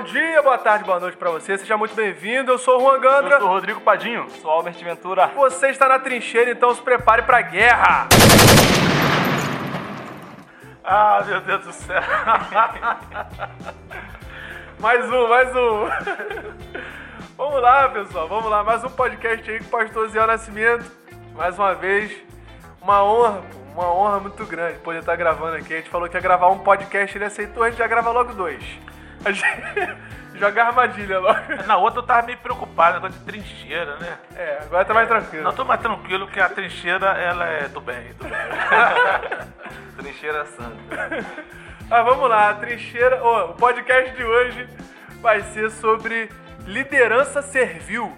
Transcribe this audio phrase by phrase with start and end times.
[0.00, 1.58] Bom dia, boa tarde, boa noite pra você.
[1.58, 2.52] Seja muito bem-vindo.
[2.52, 3.34] Eu sou o Juan Gandra.
[3.34, 4.30] Eu sou o Rodrigo Padinho.
[4.40, 5.26] Sou Albert Ventura.
[5.26, 8.08] Você está na trincheira, então se prepare pra guerra.
[10.82, 12.00] Ah, meu Deus do céu.
[14.80, 15.90] mais um, mais um.
[17.36, 18.64] vamos lá, pessoal, vamos lá.
[18.64, 20.90] Mais um podcast aí com o pastor Zé Nascimento.
[21.36, 22.10] Mais uma vez,
[22.80, 23.42] uma honra,
[23.74, 25.74] uma honra muito grande poder estar gravando aqui.
[25.74, 28.32] A gente falou que ia gravar um podcast, ele aceitou, a gente já grava logo
[28.32, 28.64] dois.
[29.24, 29.96] A gente
[30.38, 31.38] joga armadilha logo.
[31.66, 34.18] Na outra eu tava meio preocupado, negócio de trincheira, né?
[34.34, 35.44] É, agora tá mais tranquilo.
[35.44, 38.32] Não, tô mais tranquilo que a trincheira, ela é do bem, do bem.
[39.96, 41.26] Trincheira Santa.
[41.90, 43.20] Ah, vamos lá, a trincheira.
[43.22, 44.68] Oh, o podcast de hoje
[45.20, 46.30] vai ser sobre
[46.66, 48.16] liderança servil.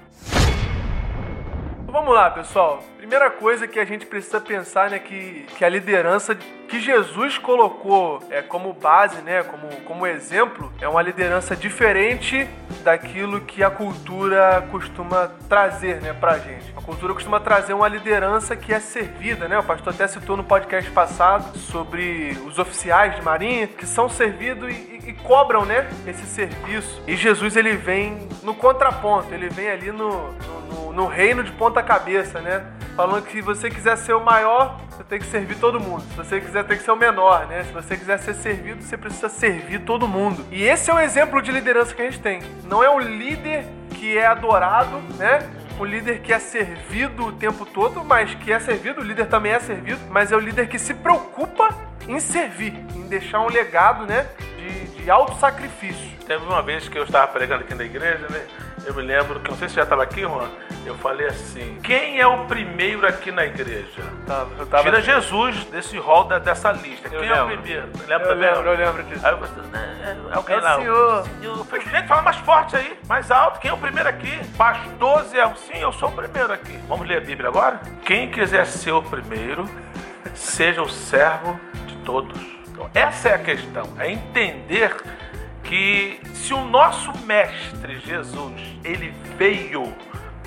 [1.87, 2.83] Vamos lá, pessoal.
[3.13, 8.23] Primeira coisa que a gente precisa pensar, né, que, que a liderança que Jesus colocou
[8.31, 12.49] é, como base, né, como, como exemplo, é uma liderança diferente
[12.83, 16.73] daquilo que a cultura costuma trazer, né, pra gente.
[16.75, 19.59] A cultura costuma trazer uma liderança que é servida, né?
[19.59, 24.73] O pastor até citou no podcast passado sobre os oficiais de marinha que são servidos
[24.73, 27.03] e, e, cobram, né, esse serviço.
[27.07, 30.33] E Jesus ele vem no contraponto, ele vem ali no,
[30.71, 32.65] no, no reino de ponta cabeça, né?
[32.97, 36.03] Falando que se você quiser ser o maior, você tem que servir todo mundo.
[36.03, 37.65] Se você quiser, tem que ser o menor, né?
[37.65, 40.45] Se você quiser ser servido, você precisa servir todo mundo.
[40.51, 42.43] E esse é o exemplo de liderança que a gente tem.
[42.65, 45.41] Não é o líder que é adorado, né?
[45.79, 49.53] O líder que é servido o tempo todo, mas que é servido, o líder também
[49.53, 51.75] é servido, mas é o líder que se preocupa
[52.09, 54.27] em servir, em deixar um legado, né?
[54.57, 56.13] De, de auto-sacrifício.
[56.27, 58.47] Teve uma vez que eu estava pregando aqui na igreja, né?
[58.87, 60.49] Eu me lembro que, não sei se já estava aqui, Juan,
[60.87, 64.03] eu falei assim: quem é o primeiro aqui na igreja?
[64.27, 67.09] Tava, eu tava Tira Jesus desse rol da- dessa lista.
[67.09, 67.63] Quem é o lembro.
[67.63, 67.87] primeiro?
[68.09, 68.51] Lembra Eu também?
[68.55, 69.27] lembro, eu lembro disso.
[69.27, 70.77] Aí eu falei, né, é alguém É o lá.
[70.77, 71.25] senhor.
[71.43, 73.61] Eu falei, gente, fala mais forte aí, mais alto.
[73.61, 74.41] Quem é o primeiro aqui?
[74.57, 75.45] Pastor Zé.
[75.57, 76.77] Sim, eu sou o primeiro aqui.
[76.89, 77.81] Vamos ler a Bíblia agora?
[78.05, 79.69] Quem quiser ser o primeiro,
[80.35, 81.59] seja o servo
[82.05, 82.39] todos.
[82.69, 83.89] Então, essa é a questão.
[83.99, 84.95] É entender
[85.63, 89.93] que se o nosso mestre Jesus, ele veio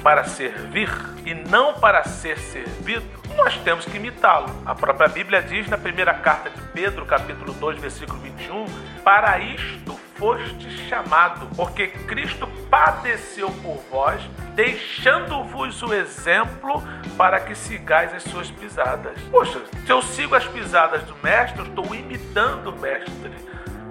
[0.03, 0.89] para servir
[1.25, 3.05] e não para ser servido,
[3.35, 4.47] nós temos que imitá-lo.
[4.65, 8.65] A própria Bíblia diz na primeira carta de Pedro, capítulo 2, versículo 21,
[9.03, 14.21] para isto foste chamado, porque Cristo padeceu por vós,
[14.53, 16.81] deixando-vos o exemplo
[17.17, 19.19] para que sigais as suas pisadas.
[19.29, 23.33] Poxa, se eu sigo as pisadas do mestre, eu estou imitando o mestre.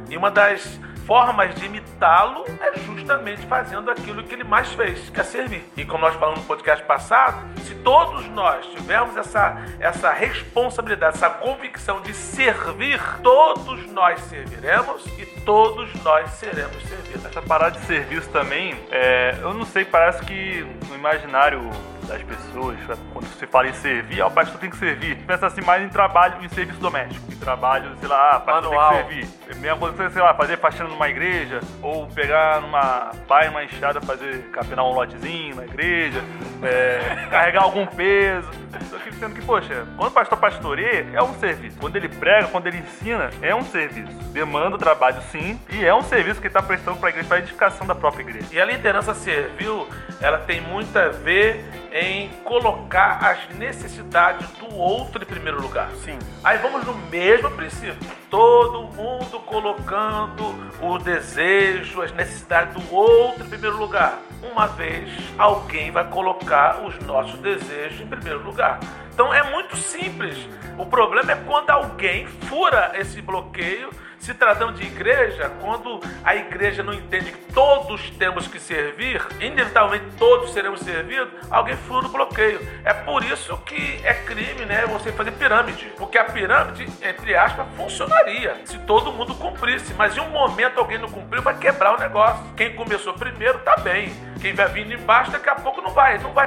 [0.09, 5.21] E uma das formas de imitá-lo é justamente fazendo aquilo que ele mais fez, que
[5.21, 5.65] é servir.
[5.77, 11.31] E como nós falamos no podcast passado, se todos nós tivermos essa, essa responsabilidade, essa
[11.31, 17.25] convicção de servir, todos nós serviremos e todos nós seremos servidos.
[17.25, 21.61] Essa parada de serviço também, é, eu não sei, parece que no imaginário
[22.07, 22.79] das pessoas,
[23.13, 25.17] quando se fala em servir, ah, o pastor tem que servir.
[25.27, 27.33] Pensa assim mais em trabalho, em serviço doméstico.
[27.33, 28.91] Em trabalho, sei lá, ah, pastor Manual.
[28.91, 29.29] tem que servir.
[29.51, 33.65] É mesma coisa sei lá, fazer faxina numa igreja, ou pegar numa pá e uma
[33.65, 36.23] enxada, fazer capinar um lotezinho na igreja,
[36.63, 38.49] é, carregar algum peso.
[38.91, 41.79] Só que sendo que, poxa, quando o pastor pastoreia, é um serviço.
[41.79, 44.13] Quando ele prega, quando ele ensina, é um serviço.
[44.33, 47.37] Demanda trabalho sim, e é um serviço que ele está prestando para a igreja, para
[47.37, 48.47] a edificação da própria igreja.
[48.51, 49.89] E a liderança servil,
[50.21, 51.65] ela tem muito a ver
[51.95, 55.89] em colocar as necessidades do outro em primeiro lugar.
[56.05, 56.19] Sim.
[56.43, 57.97] Aí vamos no mesmo princípio.
[58.29, 60.43] Todo mundo colocando
[60.83, 64.19] o desejo, as necessidades do outro em primeiro lugar.
[64.43, 68.81] Uma vez alguém vai colocar os nossos desejos em primeiro lugar.
[69.13, 70.37] Então é muito simples.
[70.77, 73.89] O problema é quando alguém fura esse bloqueio.
[74.25, 80.07] Se tratando de igreja, quando a igreja não entende que todos temos que servir, inevitavelmente
[80.19, 82.59] todos seremos servidos, alguém fura o bloqueio.
[82.87, 84.87] É por isso que é crime, né?
[84.87, 85.93] Você fazer pirâmide.
[85.99, 89.93] Porque a pirâmide, entre aspas, funcionaria se todo mundo cumprisse.
[89.93, 92.43] Mas em um momento alguém não cumpriu, vai quebrar o negócio.
[92.57, 94.11] Quem começou primeiro, tá bem.
[94.41, 96.19] Quem vai vindo embaixo, daqui a pouco vai.
[96.19, 96.47] Não vai,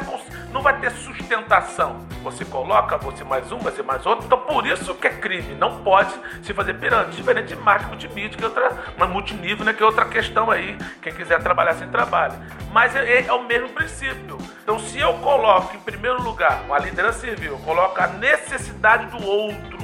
[0.52, 2.06] não vai ter sustentação.
[2.22, 4.26] Você coloca, você mais um, você mais outro.
[4.26, 5.56] Então por isso que é crime.
[5.56, 6.14] Não pode
[6.44, 7.16] se fazer pirâmide.
[7.16, 9.74] Diferente de marketing multimídia, que é outra, uma multinível, né?
[9.74, 10.78] Que é outra questão aí.
[11.02, 12.34] Quem quiser trabalhar sem trabalho.
[12.72, 14.38] Mas é, é o mesmo princípio.
[14.62, 19.26] Então se eu coloco em primeiro lugar a liderança civil, eu coloco a necessidade do
[19.26, 19.78] outro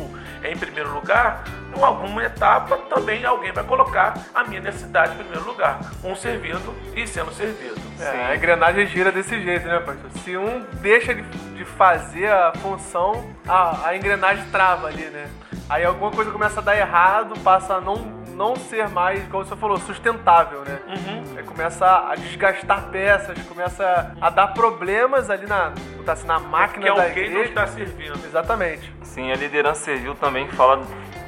[0.43, 5.45] em primeiro lugar, em alguma etapa também alguém vai colocar a minha necessidade em primeiro
[5.45, 5.79] lugar.
[6.03, 7.82] Um servindo e sendo servido.
[7.99, 10.09] É, a engrenagem gira desse jeito, né, pastor?
[10.23, 15.29] Se um deixa de, de fazer a função, a, a engrenagem trava ali, né?
[15.69, 17.95] Aí alguma coisa começa a dar errado, passa a não,
[18.35, 20.79] não ser mais, como você falou, sustentável, né?
[20.87, 21.37] Uhum.
[21.37, 26.85] Aí começa a desgastar peças, começa a dar problemas ali na, botar assim, na máquina
[26.85, 28.19] Que da alguém não está servindo.
[28.25, 28.93] Exatamente.
[29.03, 30.81] Sim, a liderança servil também fala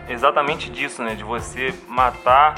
[0.09, 1.15] exatamente disso, né?
[1.15, 2.55] De você matar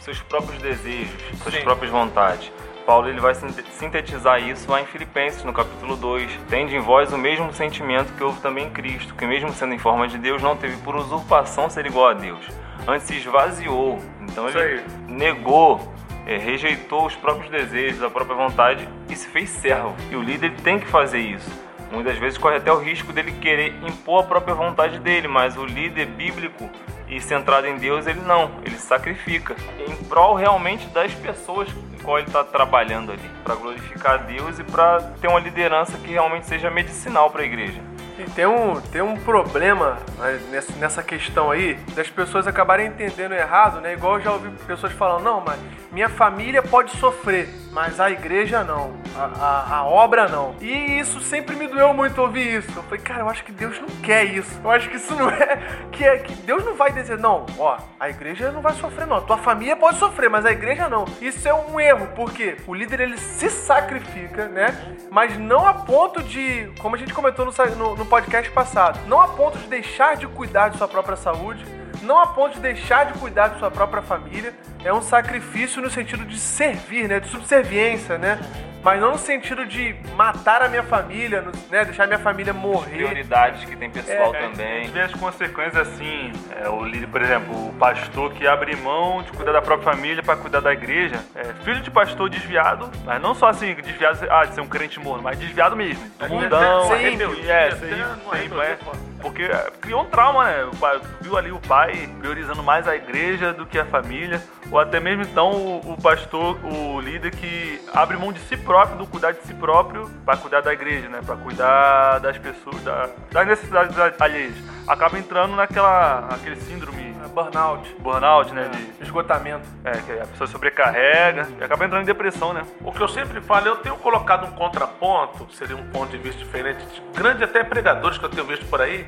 [0.00, 1.62] seus próprios desejos, suas Sim.
[1.62, 2.52] próprias vontades.
[2.90, 6.28] Paulo ele vai sinte- sintetizar isso lá em Filipenses, no capítulo 2.
[6.48, 9.78] Tende em vós o mesmo sentimento que houve também em Cristo, que mesmo sendo em
[9.78, 12.40] forma de Deus, não teve por usurpação ser igual a Deus.
[12.88, 14.00] Antes se esvaziou.
[14.22, 14.84] Então Isso ele aí.
[15.06, 15.94] negou,
[16.26, 19.94] eh, rejeitou os próprios desejos, a própria vontade e se fez servo.
[20.10, 21.48] E o líder ele tem que fazer isso.
[21.92, 25.64] Muitas vezes corre até o risco dele querer impor a própria vontade dele, mas o
[25.64, 26.68] líder bíblico
[27.10, 32.18] e centrado em Deus, ele não, ele sacrifica em prol realmente das pessoas com qual
[32.18, 36.70] ele está trabalhando ali, para glorificar Deus e para ter uma liderança que realmente seja
[36.70, 37.80] medicinal para a igreja.
[38.20, 40.38] E tem um, tem um problema né,
[40.78, 43.94] nessa, questão aí das pessoas acabarem entendendo errado, né?
[43.94, 45.58] Igual eu já ouvi pessoas falando, não, mas
[45.90, 50.54] minha família pode sofrer, mas a igreja não, a, a, a obra não.
[50.60, 52.70] E isso sempre me doeu muito ouvir isso.
[52.76, 54.60] Eu falei, cara, eu acho que Deus não quer isso.
[54.62, 55.58] Eu acho que isso não é.
[55.90, 59.20] Que, é, que Deus não vai dizer, não, ó, a igreja não vai sofrer, não.
[59.22, 61.04] Tua família pode sofrer, mas a igreja não.
[61.20, 64.96] Isso é um erro, porque o líder ele se sacrifica, né?
[65.10, 69.20] Mas não a ponto de, como a gente comentou no, no, no podcast passado, não
[69.20, 71.64] a ponto de deixar de cuidar de sua própria saúde,
[72.02, 74.52] não a ponto de deixar de cuidar de sua própria família.
[74.84, 77.20] É um sacrifício no sentido de servir, né?
[77.20, 78.40] De subserviência, né?
[78.82, 81.84] Mas não no sentido de matar a minha família, né?
[81.84, 82.96] Deixar a minha família morrer.
[82.96, 84.84] Prioridades que tem pessoal É, A também.
[84.84, 89.30] gente vê as consequências assim, é, o por exemplo, o pastor que abre mão de
[89.32, 93.34] cuidar da própria família para cuidar da igreja, é, filho de pastor desviado, mas não
[93.34, 97.52] só assim, desviado ah, de ser um crente morno, mas desviado mesmo, mundão, Sim, rebeldia,
[97.52, 98.76] é, rebeldia, sim, uma sim, rebeldia é.
[98.76, 99.09] forte.
[99.20, 100.64] Porque é, criou um trauma, né?
[100.64, 104.78] O pai, viu ali o pai priorizando mais a igreja do que a família, ou
[104.78, 109.06] até mesmo então o, o pastor, o líder que abre mão de si próprio, do
[109.06, 111.20] cuidar de si próprio, para cuidar da igreja, né?
[111.24, 114.54] Para cuidar das pessoas, da- das necessidades alheias.
[114.86, 116.99] Acaba entrando naquela aquele síndrome
[117.32, 118.68] Burnout, burnout, né?
[118.68, 119.66] De, esgotamento.
[119.84, 122.62] é, que a pessoa sobrecarrega e acaba entrando em depressão, né?
[122.84, 126.38] O que eu sempre falo, eu tenho colocado um contraponto, seria um ponto de vista
[126.38, 129.06] diferente, de grande até pregadores que eu tenho visto por aí,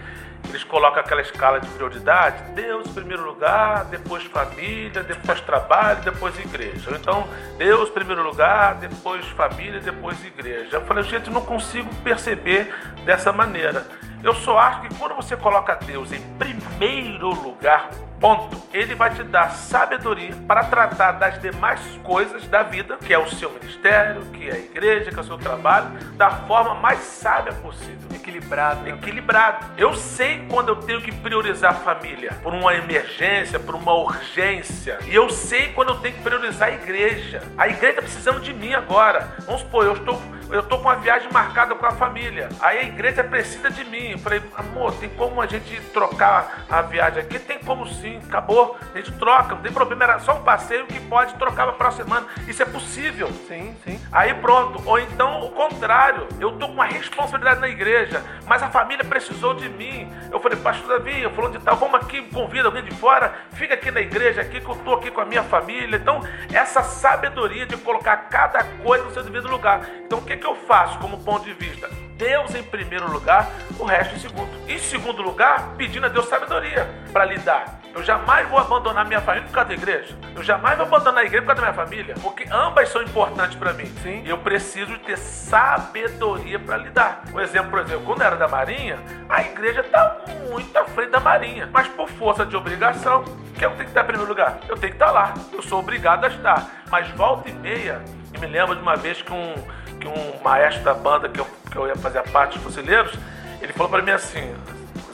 [0.48, 6.38] eles colocam aquela escala de prioridade, Deus em primeiro lugar, depois família, depois trabalho, depois
[6.38, 6.90] igreja.
[6.90, 7.26] Então,
[7.56, 10.76] Deus em primeiro lugar, depois família, depois igreja.
[10.76, 12.74] Eu falei, gente, não consigo perceber
[13.04, 13.86] dessa maneira.
[14.22, 17.90] Eu só acho que quando você coloca Deus em primeiro lugar,
[18.22, 23.18] ponto, ele vai te dar sabedoria para tratar das demais coisas da vida, que é
[23.18, 27.00] o seu ministério, que é a igreja, que é o seu trabalho, da forma mais
[27.00, 27.98] sábia possível.
[28.14, 28.90] Equilibrado, né?
[28.90, 29.66] Equilibrado.
[29.76, 35.00] Eu sei quando eu tenho que priorizar a família por uma emergência, por uma urgência.
[35.06, 37.42] E eu sei quando eu tenho que priorizar a igreja.
[37.58, 39.34] A igreja está precisando de mim agora.
[39.40, 42.48] Vamos supor, eu estou, eu estou com uma viagem marcada com a família.
[42.60, 44.12] Aí a igreja precisa de mim.
[44.12, 47.38] Eu falei, amor, tem como a gente trocar a viagem aqui?
[47.38, 48.76] Tem como sim, acabou.
[48.94, 50.04] A gente troca, não tem problema.
[50.04, 52.26] Era só um passeio que pode trocar para a próxima semana.
[52.46, 53.28] Isso é possível.
[53.48, 54.00] Sim, sim.
[54.10, 54.82] Aí pronto.
[54.86, 56.26] Ou então o contrário.
[56.40, 60.12] Eu tô com uma responsabilidade na igreja, mas a família precisou de mim.
[60.30, 63.74] Eu falei, pastor Davi, eu falando de tal, vamos aqui, convida alguém de fora, fica
[63.74, 65.96] aqui na igreja, aqui que eu tô aqui com a minha família.
[65.96, 66.20] Então,
[66.52, 69.88] essa sabedoria de colocar cada coisa no seu devido lugar.
[70.04, 71.88] Então, o que, que eu faço como ponto de vista?
[72.16, 74.50] Deus em primeiro lugar, o resto em segundo.
[74.68, 77.81] Em segundo lugar, pedindo a Deus sabedoria para lidar.
[77.94, 80.16] Eu jamais vou abandonar minha família por causa da igreja.
[80.34, 82.14] Eu jamais vou abandonar a igreja por causa da minha família.
[82.22, 83.84] Porque ambas são importantes para mim.
[84.02, 84.22] Sim.
[84.24, 87.22] E eu preciso ter sabedoria para lidar.
[87.34, 91.10] Um exemplo, por exemplo, quando eu era da Marinha, a igreja está muito à frente
[91.10, 91.68] da Marinha.
[91.70, 93.24] Mas por força de obrigação,
[93.58, 94.58] que eu tenho que estar em primeiro lugar?
[94.68, 95.34] Eu tenho que estar lá.
[95.52, 96.66] Eu sou obrigado a estar.
[96.90, 98.00] Mas volta e meia,
[98.34, 99.54] e me lembro de uma vez que um,
[100.00, 103.12] que um maestro da banda que eu, que eu ia fazer a parte dos fuzileiros,
[103.60, 104.54] ele falou para mim assim,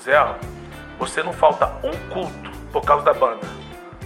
[0.01, 0.17] Zé,
[0.97, 3.47] você não falta um culto por causa da banda.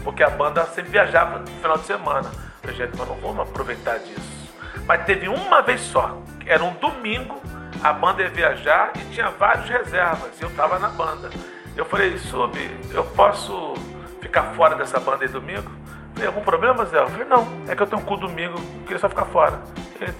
[0.05, 2.31] Porque a banda sempre viajava no final de semana.
[2.63, 4.53] Eu gente, mas não vamos aproveitar disso.
[4.87, 7.41] Mas teve uma vez só, era um domingo,
[7.83, 10.41] a banda ia viajar e tinha vários reservas.
[10.41, 11.31] E eu tava na banda.
[11.77, 12.57] Eu falei, Sub,
[12.93, 13.75] eu posso
[14.21, 15.71] ficar fora dessa banda aí domingo?
[16.15, 16.99] Falei, algum problema, Zé?
[16.99, 19.63] Eu falei, não, é que eu tenho um cu domingo, eu queria só ficar fora.
[20.01, 20.13] Ele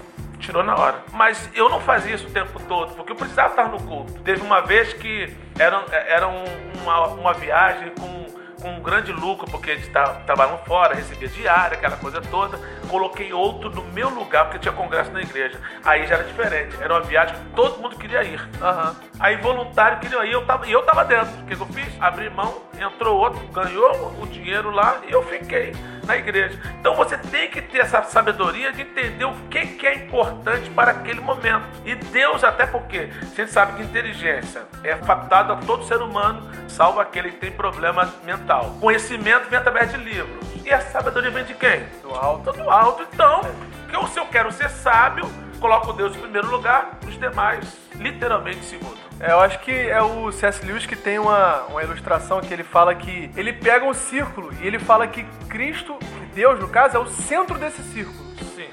[0.43, 0.95] tirou na hora.
[1.13, 4.13] Mas eu não fazia isso o tempo todo, porque eu precisava estar no culto.
[4.21, 6.43] Teve uma vez que era, era um-
[6.83, 8.23] uma, uma viagem com
[8.61, 12.57] com um grande lucro, porque eles ta- trabalham fora, recebia diária, aquela coisa toda.
[12.87, 15.59] Coloquei outro no meu lugar, porque tinha congresso na igreja.
[15.83, 16.73] Aí já era diferente.
[16.81, 18.39] Era uma viagem que todo mundo queria ir.
[18.61, 18.95] Aham.
[19.19, 21.33] Aí voluntário queria ir, eu tava, e eu tava dentro.
[21.41, 22.01] O que, que eu fiz?
[22.01, 25.73] Abri mão, entrou outro, ganhou o dinheiro lá e eu fiquei
[26.05, 26.59] na igreja.
[26.79, 30.91] Então você tem que ter essa sabedoria de entender o que, que é importante para
[30.91, 31.65] aquele momento.
[31.85, 36.49] E Deus, até porque a gente sabe que inteligência é facultado a todo ser humano,
[36.67, 38.75] salvo aquele que tem problema mental.
[38.79, 40.53] Conhecimento vem através de livros.
[40.65, 41.83] E a sabedoria vem de quem?
[42.01, 42.51] Do alto.
[42.51, 43.41] Do alto, então.
[43.89, 45.29] Que se eu quero ser sábio,
[45.63, 48.97] coloco Deus em primeiro lugar, os demais, literalmente, em segundo.
[49.17, 50.65] É, eu acho que é o C.S.
[50.65, 54.67] Lewis que tem uma, uma ilustração que ele fala que ele pega um círculo e
[54.67, 58.35] ele fala que Cristo, que Deus no caso, é o centro desse círculo.
[58.53, 58.67] Sim.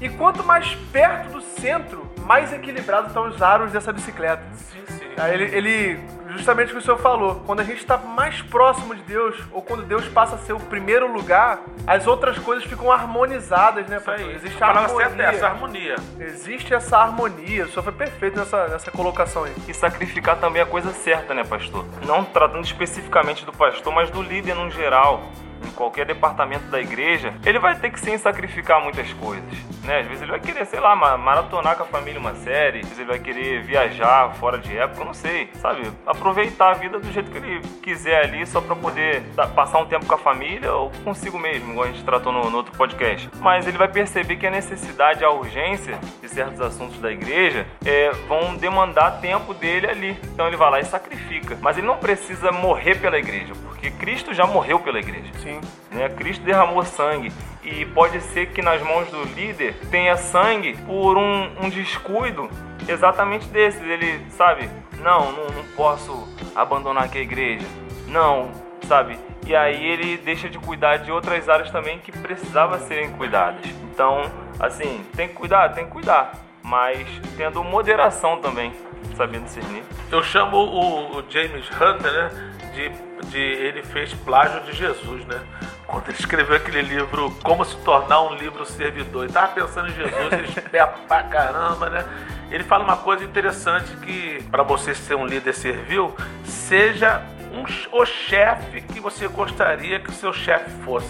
[0.00, 4.44] E quanto mais perto do centro, mais equilibrados estão os aros dessa bicicleta.
[4.54, 5.08] Sim, sim.
[5.16, 6.00] Aí ele, ele,
[6.30, 9.62] justamente o que o senhor falou, quando a gente está mais próximo de Deus, ou
[9.62, 14.04] quando Deus passa a ser o primeiro lugar, as outras coisas ficam harmonizadas, né, Isso
[14.04, 14.26] pastor?
[14.28, 14.34] aí.
[14.34, 15.36] Existe a a palavra certa é harmonia.
[15.36, 15.96] essa, harmonia.
[16.20, 17.64] Existe essa harmonia.
[17.64, 19.54] O senhor foi perfeito nessa, nessa colocação aí.
[19.66, 21.84] E sacrificar também é a coisa certa, né, pastor?
[22.06, 25.22] Não tratando especificamente do pastor, mas do líder no geral.
[25.66, 29.44] Em qualquer departamento da igreja, ele vai ter que sim sacrificar muitas coisas,
[29.84, 30.00] né?
[30.00, 32.84] Às vezes ele vai querer, sei lá, ma- maratonar com a família uma série, às
[32.84, 35.82] vezes ele vai querer viajar fora de época, não sei, sabe?
[36.06, 39.22] Aproveitar a vida do jeito que ele quiser ali, só pra poder
[39.54, 42.56] passar um tempo com a família ou consigo mesmo, igual a gente tratou no, no
[42.56, 43.28] outro podcast.
[43.40, 48.10] Mas ele vai perceber que a necessidade, a urgência de certos assuntos da igreja é,
[48.26, 50.18] vão demandar tempo dele ali.
[50.24, 51.56] Então ele vai lá e sacrifica.
[51.60, 55.32] Mas ele não precisa morrer pela igreja, porque Cristo já morreu pela igreja.
[55.40, 55.60] Sim.
[55.92, 56.08] Né?
[56.08, 57.32] Cristo derramou sangue
[57.62, 62.50] e pode ser que nas mãos do líder tenha sangue por um, um descuido
[62.88, 63.80] exatamente desses.
[63.80, 64.68] Ele, sabe,
[64.98, 67.64] não, não, não posso abandonar aqui a igreja.
[68.08, 68.50] Não,
[68.88, 69.16] sabe?
[69.46, 73.64] E aí ele deixa de cuidar de outras áreas também que precisavam serem cuidadas.
[73.92, 74.22] Então,
[74.58, 76.32] assim, tem que cuidar, tem que cuidar,
[76.64, 77.06] mas
[77.36, 78.72] tendo moderação também,
[79.16, 79.84] sabendo discernir.
[80.10, 82.57] Eu chamo o, o James Hunter, né?
[82.78, 83.38] De, de.
[83.38, 85.40] Ele fez plágio de Jesus, né?
[85.86, 89.24] Quando ele escreveu aquele livro Como se tornar um livro servidor.
[89.24, 92.04] Ele tava pensando em Jesus, ele espera pra caramba, né?
[92.50, 97.20] Ele fala uma coisa interessante que para você ser um líder servil, seja
[97.52, 97.64] um,
[97.98, 101.08] o chefe que você gostaria que o seu chefe fosse.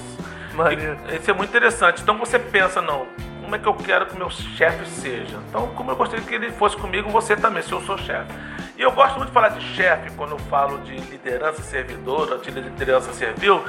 [0.54, 0.96] Maneiro.
[1.10, 2.00] E- Isso é muito interessante.
[2.02, 3.06] Então você pensa, não,
[3.48, 5.38] como é que eu quero que o meu chefe seja?
[5.48, 8.30] Então, como eu gostaria que ele fosse comigo, você também, se eu sou chefe.
[8.76, 12.50] E eu gosto muito de falar de chefe quando eu falo de liderança servidora, de
[12.50, 13.64] liderança servil,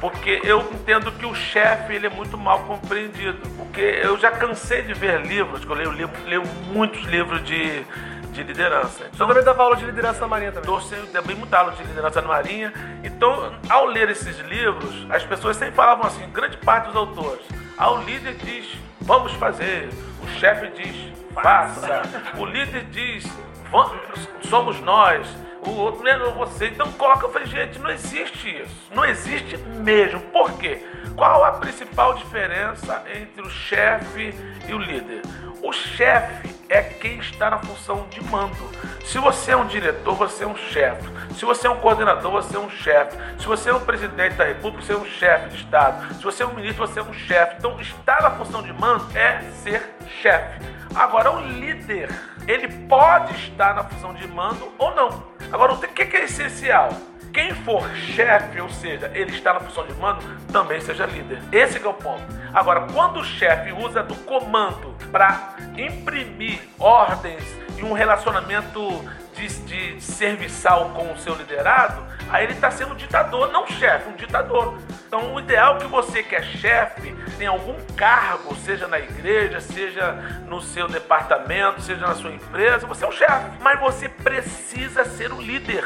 [0.00, 3.40] porque eu entendo que o chefe ele é muito mal compreendido.
[3.56, 7.82] Porque eu já cansei de ver livros, que eu leio, livro- leio muitos livros de,
[8.30, 9.04] de liderança.
[9.12, 10.70] Então, também dava aula de liderança na Marinha também.
[10.70, 12.72] Dou sempre também muita aula de liderança na Marinha.
[13.02, 17.44] Então, ao ler esses livros, as pessoas sempre falavam assim, grande parte dos autores.
[17.76, 18.66] Ao líder diz,
[19.04, 19.88] vamos fazer.
[20.22, 22.02] O chefe diz, faça.
[22.38, 23.24] O líder diz,
[23.70, 25.26] "Vamos- somos nós.
[25.66, 26.66] O outro não é você.
[26.66, 28.90] Então coloca, eu falei, gente, não existe isso.
[28.94, 30.20] Não existe mesmo.
[30.20, 30.82] Por quê?
[31.16, 34.34] Qual a principal diferença entre o chefe
[34.68, 35.22] e o líder?
[35.62, 38.70] O chefe é quem está na função de mando.
[39.04, 41.08] Se você é um diretor, você é um chefe.
[41.34, 43.16] Se você é um coordenador, você é um chefe.
[43.38, 46.14] Se você é um presidente da república, você é um chefe de Estado.
[46.14, 47.56] Se você é um ministro, você é um chefe.
[47.58, 50.60] Então, estar na função de mando é ser chefe.
[50.94, 52.08] Agora, o líder,
[52.46, 55.24] ele pode estar na função de mando ou não.
[55.52, 56.90] Agora, o que é essencial?
[57.34, 60.22] Quem for chefe, ou seja, ele está na função de mando,
[60.52, 61.42] também seja líder.
[61.50, 62.22] Esse é o ponto.
[62.54, 67.42] Agora, quando o chefe usa do comando para imprimir ordens
[67.76, 72.96] e um relacionamento de, de serviçal com o seu liderado, aí ele está sendo um
[72.96, 74.78] ditador, não chefe, um ditador.
[75.06, 79.60] Então, o ideal é que você que é chefe tenha algum cargo, seja na igreja,
[79.60, 80.12] seja
[80.46, 83.50] no seu departamento, seja na sua empresa, você é um chefe.
[83.60, 85.84] Mas você precisa ser o líder.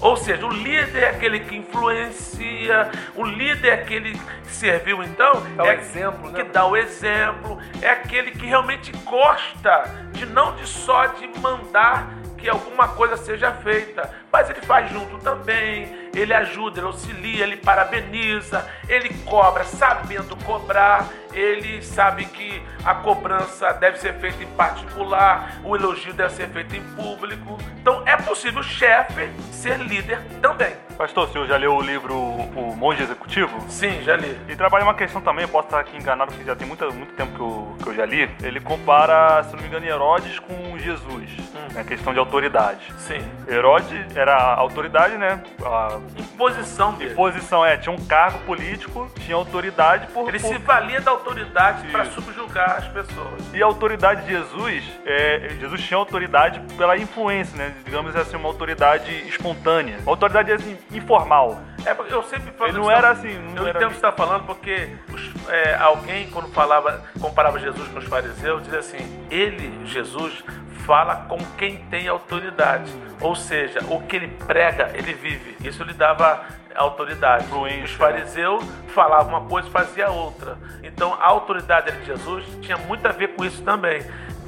[0.00, 5.42] Ou seja, o líder é aquele que influencia, o líder é aquele que serviu então,
[5.56, 6.38] Dá o é exemplo, né?
[6.38, 12.17] que dá o exemplo, é aquele que realmente gosta de não de só de mandar
[12.38, 17.56] que alguma coisa seja feita, mas ele faz junto também, ele ajuda, ele auxilia, ele
[17.56, 25.60] parabeniza, ele cobra sabendo cobrar, ele sabe que a cobrança deve ser feita em particular,
[25.64, 27.58] o elogio deve ser feito em público.
[27.80, 30.74] Então é possível o chefe ser líder também.
[30.96, 33.64] Pastor, o senhor já leu o livro O Monge Executivo?
[33.68, 34.36] Sim, já li.
[34.48, 37.14] E trabalha uma questão também, eu posso estar aqui enganado, porque já tem muito, muito
[37.14, 38.28] tempo que eu, que eu já li.
[38.42, 41.30] Ele compara, se não me engano, Herodes com Jesus,
[41.72, 42.92] na questão de autoridade.
[42.98, 43.20] Sim.
[43.46, 45.42] Herodes era a autoridade, né?
[45.64, 47.14] A Imposição dele.
[47.14, 50.28] posição é, tinha um cargo político, tinha autoridade por.
[50.28, 53.42] Ele por- se valia da autoridade para subjugar as pessoas.
[53.54, 57.74] E a autoridade de Jesus, é, Jesus tinha autoridade pela influência, né?
[57.84, 59.98] Digamos assim, uma autoridade espontânea.
[60.02, 61.60] Uma autoridade assim, informal.
[61.86, 64.00] É, porque eu sempre falo Ele não era assim, não eu era- entendo o que
[64.00, 68.80] você está falando, porque os- é, alguém, quando falava, comparava Jesus com os fariseus, dizia
[68.80, 70.42] assim: ele, Jesus,
[70.88, 72.90] fala com quem tem autoridade.
[73.20, 75.54] Ou seja, o que ele prega, ele vive.
[75.62, 77.44] Isso lhe dava autoridade.
[77.44, 78.64] Influência, Os fariseus
[78.94, 80.56] falavam uma coisa e fazia outra.
[80.82, 84.00] Então a autoridade de Jesus tinha muito a ver com isso também.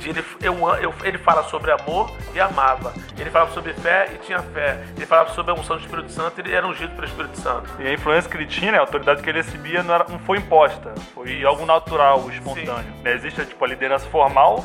[0.08, 2.92] Ele, eu, eu- ele fala sobre amor e amava.
[3.18, 4.82] Ele falava sobre fé e tinha fé.
[4.96, 7.68] Ele falava sobre a unção do Espírito Santo e ele era ungido pelo Espírito Santo.
[7.78, 10.18] E a influência que ele tinha, né, a autoridade que ele recebia não, era- não
[10.18, 12.92] foi imposta, foi algo natural, espontâneo.
[13.02, 14.64] Né, Existe tipo, a liderança formal,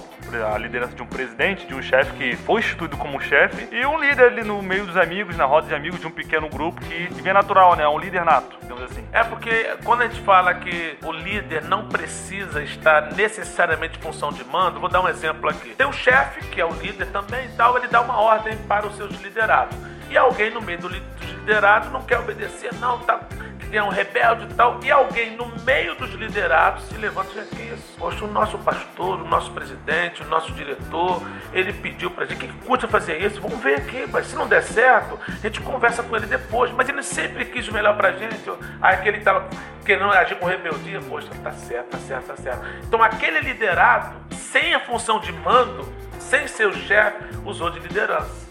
[0.54, 4.00] a liderança de um presidente, de um chefe que foi instituído como chefe, e um
[4.00, 7.08] líder ali no meio dos amigos, na roda de amigos de um pequeno grupo que,
[7.08, 7.88] que vem natural, né?
[7.88, 9.06] Um líder nato, digamos assim.
[9.12, 14.32] É porque quando a gente fala que o líder não precisa estar necessariamente em função
[14.32, 15.74] de mando, vou dar um exemplo aqui.
[15.76, 18.88] Tem um chefe, que é o líder também e tal, ele dá uma ordem para
[18.88, 19.76] os seus liderados.
[20.10, 23.20] E alguém no meio dos liderados não quer obedecer, não, tá,
[23.70, 24.80] que é um rebelde e tal.
[24.84, 27.96] E alguém no meio dos liderados se levanta e diz, que isso?
[27.98, 31.22] Poxa, o nosso pastor, o nosso presidente, o nosso diretor,
[31.52, 33.42] ele pediu pra gente, que que custa fazer isso?
[33.42, 36.72] Vamos ver aqui, mas se não der certo, a gente conversa com ele depois.
[36.72, 38.50] Mas ele sempre quis o melhor pra gente.
[38.82, 39.48] Aí aquele tava
[39.86, 42.66] querendo agir com rebeldia, poxa, tá certo, tá certo, tá certo.
[42.84, 45.88] Então aquele liderado, sem a função de mando,
[46.20, 48.45] sem ser o chefe, usou de liderança.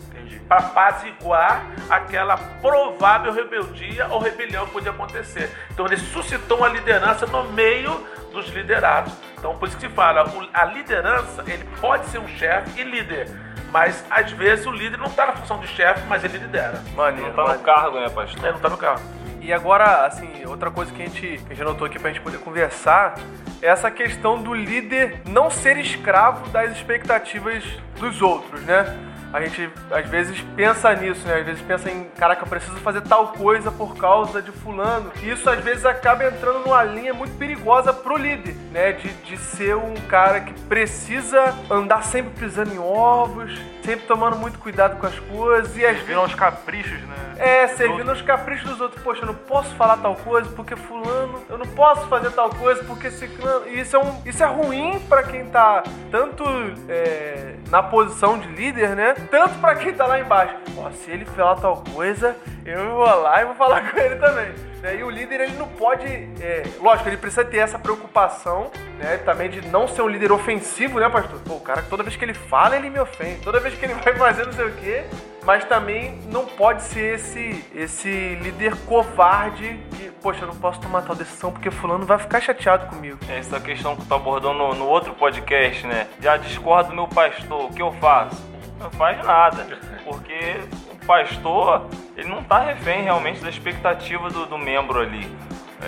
[0.49, 5.51] Para apaziguar aquela provável rebeldia ou rebelião que podia acontecer.
[5.71, 9.13] Então ele suscitou uma liderança no meio dos liderados.
[9.39, 13.29] Então por isso que se fala, a liderança, ele pode ser um chefe e líder.
[13.71, 16.81] Mas às vezes o líder não está na função de chefe, mas ele lidera.
[16.95, 18.39] Maneiro, Não tá no cargo, né, pastor?
[18.39, 19.03] Ele não está no carro.
[19.41, 22.23] E agora, assim, outra coisa que a gente, que a gente anotou aqui pra gente
[22.23, 23.17] poder conversar
[23.61, 27.63] é essa questão do líder não ser escravo das expectativas
[27.99, 28.87] dos outros, né?
[29.35, 31.41] A gente às vezes pensa nisso, né?
[31.41, 35.11] Às vezes pensa em, caraca, eu preciso fazer tal coisa por causa de fulano.
[35.21, 38.93] E isso às vezes acaba entrando numa linha muito perigosa pro líder, né?
[38.93, 44.57] De, de ser um cara que precisa andar sempre pisando em ovos, sempre tomando muito
[44.61, 47.25] cuidado com as coisas e às vezes Viram aos caprichos, né?
[47.39, 49.03] é, servindo aos caprichos dos outros.
[49.03, 52.83] Poxa, eu não posso falar tal coisa porque fulano, eu não posso fazer tal coisa
[52.85, 53.67] porque ciclano.
[53.69, 56.45] E isso é, um, isso é ruim pra quem tá tanto
[56.89, 59.15] é, na posição de líder, né?
[59.31, 60.55] Tanto pra quem tá lá embaixo.
[60.77, 64.53] Ó, se ele falar tal coisa, eu vou lá e vou falar com ele também.
[64.99, 66.05] E o líder, ele não pode.
[66.07, 69.17] é, lógico, ele precisa ter essa preocupação, né?
[69.19, 71.41] Também de não ser um líder ofensivo, né, pastor?
[71.41, 73.41] Pô, o cara, toda vez que ele fala, ele me ofende.
[73.41, 75.05] Toda vez que ele vai fazer não sei o quê.
[75.43, 81.03] Mas também não pode ser esse, esse líder covarde que, poxa, eu não posso tomar
[81.03, 83.19] tal decisão porque fulano vai ficar chateado comigo.
[83.29, 86.07] Essa questão que tu abordou no, no outro podcast, né?
[86.21, 88.54] Já discordo do meu pastor, o que eu faço?
[88.85, 89.67] Não faz nada.
[90.05, 90.61] Porque
[90.93, 95.27] o pastor, ele não tá refém realmente da expectativa do, do membro ali.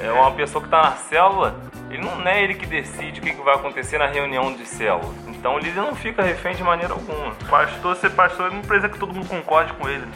[0.02, 1.54] É uma pessoa que tá na célula,
[1.90, 5.12] ele não é ele que decide o que, que vai acontecer na reunião de célula.
[5.28, 7.35] Então líder não fica refém de maneira alguma.
[7.48, 10.06] Pastor ser pastor não precisa que todo mundo concorde com ele.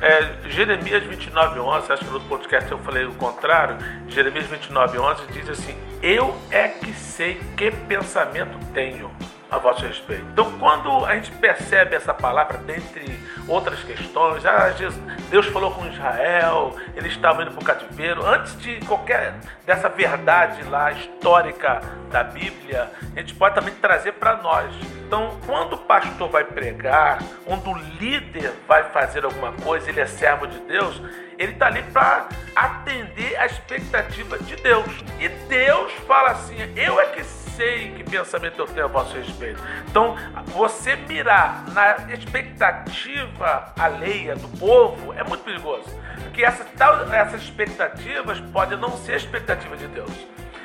[0.00, 3.76] É, Jeremias 29, 11, acho que no podcast eu falei o contrário.
[4.08, 9.10] Jeremias 29, 11 diz assim: Eu é que sei que pensamento tenho
[9.50, 10.24] a vosso respeito.
[10.32, 15.86] Então, quando a gente percebe essa palavra, dentre outras questões, ah, Jesus- Deus falou com
[15.86, 21.80] Israel, eles estavam indo para o cativeiro, antes de qualquer dessa verdade lá histórica
[22.10, 24.72] da Bíblia, a gente pode também trazer para nós.
[25.06, 30.06] Então, quando o pastor vai pregar, quando o líder vai fazer alguma coisa, ele é
[30.06, 31.00] servo de Deus,
[31.38, 34.86] ele está ali para atender a expectativa de Deus.
[35.20, 37.22] E Deus fala assim: Eu é que
[37.56, 39.62] sei que pensamento eu tenho a vosso respeito.
[39.88, 45.84] Então, você mirar na expectativa alheia do povo é muito perigoso.
[46.22, 50.10] Porque essa, tal- essas expectativas podem não ser expectativa de Deus.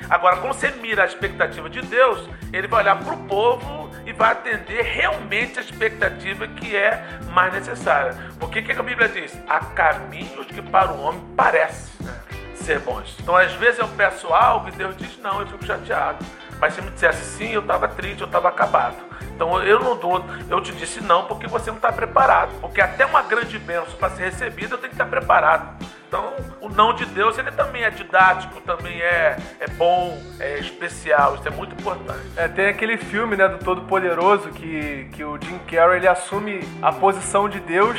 [0.10, 4.12] Agora, quando você mira a expectativa de Deus, ele vai olhar para o povo e
[4.12, 8.16] vai atender realmente a expectativa que é mais necessária.
[8.40, 9.38] Porque o que a Bíblia diz?
[9.48, 11.94] Há caminhos que para o homem parecem
[12.56, 13.16] ser bons.
[13.20, 16.26] Então, às vezes eu peço algo e Deus diz não, eu fico chateado.
[16.60, 19.09] Mas se me dissesse sim, eu estava triste, eu estava acabado.
[19.36, 22.52] Então eu não dou, eu te disse não porque você não está preparado.
[22.60, 25.86] Porque até uma grande bênção para ser recebida eu tenho que estar preparado.
[26.08, 31.36] Então o não de Deus, ele também é didático, também é, é bom, é especial.
[31.36, 32.20] Isso é muito importante.
[32.36, 36.92] É, tem aquele filme, né, do Todo-Poderoso que, que o Jim Carrey ele assume a
[36.92, 37.98] posição de Deus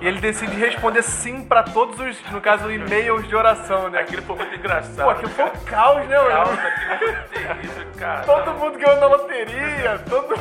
[0.00, 4.00] e ele decide responder sim pra todos os, no caso, e-mails de oração, né?
[4.00, 5.04] Aquilo foi muito engraçado.
[5.04, 6.68] Pô, aquilo foi um caos, né, Caos, mano?
[6.68, 8.22] aquilo foi terrível, cara.
[8.22, 10.34] Todo mundo ganhou na loteria, todo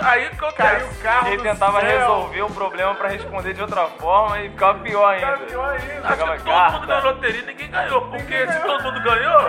[0.00, 0.56] Aí acontece.
[0.56, 1.98] caiu o carro Ele tentava céu.
[1.98, 5.26] resolver o problema pra responder de outra forma e ficava pior ainda.
[5.26, 6.08] Cara, pior ainda.
[6.08, 8.00] Acho que todo mundo ganhou loteria, ninguém ganhou.
[8.02, 9.40] Porque se todo mundo ganhou,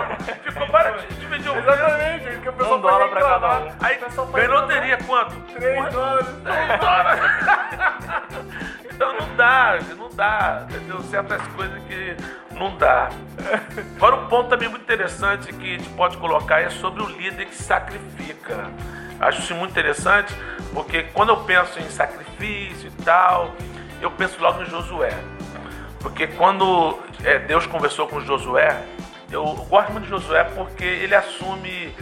[0.44, 0.66] ficou
[1.08, 3.72] de dividir o Exatamente, porque o pessoal Um dólar pra cada um.
[3.80, 3.98] Aí
[4.32, 5.34] ganhou loteria quanto?
[5.54, 6.28] 3 dólares.
[9.02, 11.00] Então não dá, não dá, entendeu?
[11.02, 12.16] Certas coisas que
[12.54, 13.08] não dá.
[13.96, 17.46] Agora um ponto também muito interessante que a gente pode colocar é sobre o líder
[17.46, 18.70] que sacrifica.
[19.22, 20.34] Acho isso muito interessante,
[20.74, 23.54] porque quando eu penso em sacrifício e tal,
[24.00, 25.12] eu penso logo em Josué.
[26.00, 28.82] Porque quando é, Deus conversou com Josué,
[29.30, 31.94] eu gosto muito de Josué porque ele assume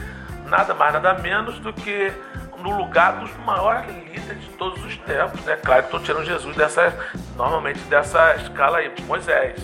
[0.46, 2.11] nada mais, nada menos do que
[2.56, 5.56] no lugar dos maiores líderes de todos os tempos, né?
[5.56, 9.61] Claro, estou tirando Jesus dessa, normalmente dessa escala aí, Moisés.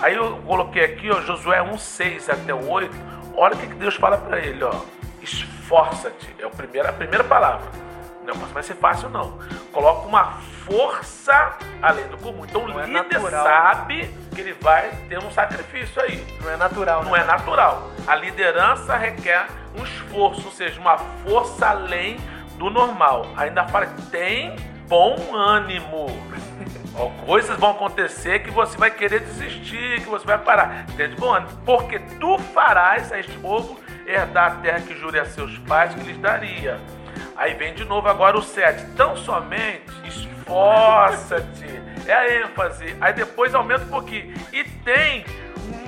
[0.00, 2.94] Aí eu coloquei aqui, ó, Josué 1,6 até o 8.
[3.36, 4.80] Olha o que que Deus fala para ele, ó.
[5.64, 6.34] Esforça-te.
[6.38, 7.66] É o primeiro, a primeira palavra.
[8.26, 9.38] Não vai ser fácil, não.
[9.72, 12.44] Coloca uma força além do comum.
[12.44, 13.44] Então o Não é líder natural.
[13.44, 16.24] sabe que ele vai ter um sacrifício aí.
[16.42, 17.08] Não é natural, né?
[17.08, 17.90] Não é natural.
[18.06, 19.46] A liderança requer
[19.78, 22.18] um esforço, ou seja, uma força além
[22.56, 23.26] do normal.
[23.36, 26.06] Ainda fala tem bom ânimo.
[26.96, 30.86] Ó, Coisas vão acontecer que você vai querer desistir, que você vai parar.
[30.96, 31.50] Tem de bom ânimo.
[31.64, 36.00] Porque tu farás a este povo herdar a terra que jurei a seus pais que
[36.00, 36.78] lhes daria.
[37.36, 38.94] Aí vem de novo agora o 7.
[38.96, 41.82] Tão somente esforça-te.
[42.06, 42.96] É a ênfase.
[43.00, 44.34] Aí depois aumenta um pouquinho.
[44.52, 45.24] E tem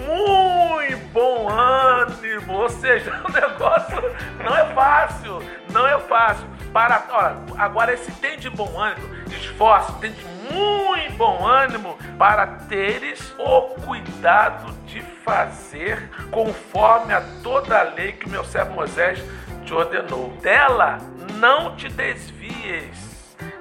[0.07, 2.53] muito bom ânimo.
[2.53, 4.03] Ou seja, o negócio
[4.42, 5.42] não é fácil.
[5.73, 6.47] Não é fácil.
[6.73, 12.47] Para, olha, agora esse tem de bom ânimo, esforço, tem de muito bom ânimo para
[12.47, 19.23] teres o cuidado de fazer conforme a toda a lei que o meu servo Moisés
[19.64, 20.31] te ordenou.
[20.42, 20.99] Dela
[21.38, 23.06] não te desvies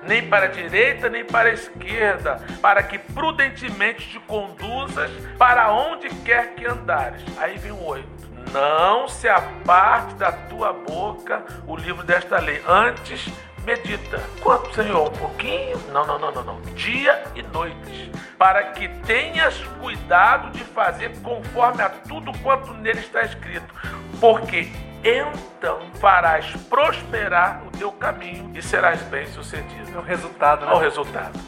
[0.08, 6.10] nem para a direita, nem para a esquerda, para que prudentemente te conduzas para onde
[6.24, 7.22] quer que andares.
[7.38, 8.26] Aí vem o 8.
[8.52, 12.62] Não se aparte da tua boca o livro desta lei.
[12.68, 13.28] Antes,
[13.66, 14.22] medita.
[14.42, 15.10] Quanto, Senhor?
[15.10, 15.78] Um pouquinho?
[15.92, 16.62] Não, não, não, não, não.
[16.74, 18.12] Dia e noite.
[18.38, 23.74] Para que tenhas cuidado de fazer conforme a tudo quanto nele está escrito.
[24.22, 24.72] Porque
[25.06, 30.72] então farás prosperar o teu caminho e serás bem-sucedido É o resultado, né?
[30.72, 31.40] ao resultado.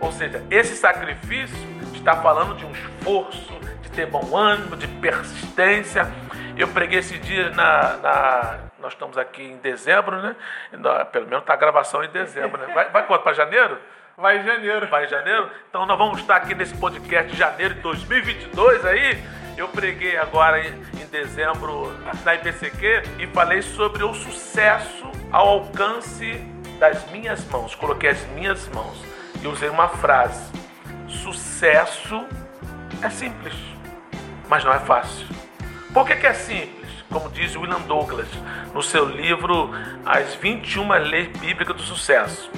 [0.00, 1.56] Ou seja, esse sacrifício
[1.94, 6.06] está falando de um esforço, de ter bom ânimo, de persistência.
[6.56, 10.36] Eu preguei esse dia na, na- Nós estamos aqui em dezembro, né?
[11.12, 12.72] Pelo menos está a gravação em dezembro, né?
[12.74, 13.22] Vai, vai quanto?
[13.22, 13.78] Para janeiro?
[14.16, 14.86] Vai em janeiro.
[14.88, 15.50] Vai em janeiro?
[15.70, 19.18] Então nós vamos estar aqui nesse podcast de janeiro de 2022 aí.
[19.56, 21.92] Eu preguei agora em, em dezembro
[22.24, 26.32] na IPCQ e falei sobre o sucesso ao alcance
[26.80, 27.74] das minhas mãos.
[27.74, 29.00] Coloquei as minhas mãos
[29.40, 30.50] e usei uma frase:
[31.06, 32.26] sucesso
[33.00, 33.54] é simples,
[34.48, 35.26] mas não é fácil.
[35.92, 37.04] Por que, que é simples?
[37.08, 38.28] Como diz William Douglas
[38.74, 39.70] no seu livro
[40.04, 42.50] As 21 Leis Bíblicas do Sucesso.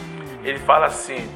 [0.42, 1.28] Ele fala assim: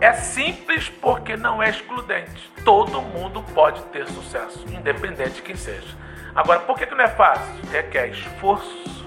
[0.00, 2.55] é simples porque não é excludente.
[2.66, 5.86] Todo mundo pode ter sucesso, independente de quem seja.
[6.34, 7.54] Agora, por que, não é fácil?
[7.70, 9.06] Requer esforço,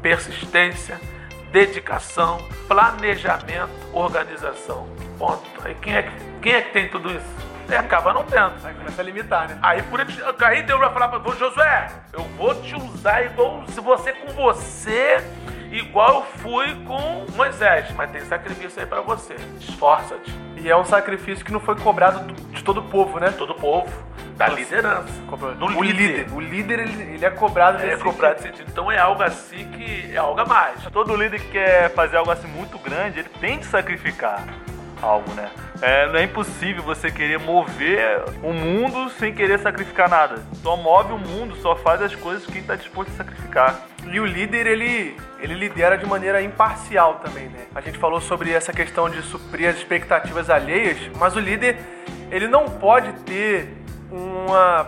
[0.00, 1.00] persistência,
[1.50, 2.38] dedicação,
[2.68, 4.86] planejamento, organização.
[5.18, 5.42] Ponto.
[5.64, 6.10] Aí quem é que,
[6.40, 7.51] quem é que tem tudo isso?
[7.72, 8.52] É, acaba não tendo.
[8.64, 9.58] Aí começa a limitar, né?
[9.62, 10.00] Aí por
[10.46, 14.32] aí Deus vai falar para você, Josué, eu vou te usar igual se você com
[14.32, 15.22] você,
[15.70, 19.34] igual eu fui com Moisés, mas tem sacrifício aí para você.
[19.60, 20.32] Esforça-te.
[20.56, 23.32] E é um sacrifício que não foi cobrado do- de todo o povo, né?
[23.36, 23.90] Todo o povo
[24.36, 25.08] da liderança,
[25.58, 26.26] do o líder.
[26.32, 28.44] O líder, ele, ele é cobrado É nesse cobrado sentido.
[28.52, 28.70] nesse sentido.
[28.70, 30.82] Então é algo assim que é algo a mais.
[30.92, 34.44] Todo líder que quer fazer algo assim muito grande, ele tem que sacrificar
[35.02, 35.50] algo, né?
[35.80, 40.36] É, não é impossível você querer mover o mundo sem querer sacrificar nada.
[40.62, 43.86] Só move o mundo, só faz as coisas quem está disposto a sacrificar.
[44.10, 47.66] E o líder, ele, ele lidera de maneira imparcial também, né?
[47.74, 51.76] A gente falou sobre essa questão de suprir as expectativas alheias, mas o líder,
[52.30, 53.68] ele não pode ter
[54.10, 54.86] uma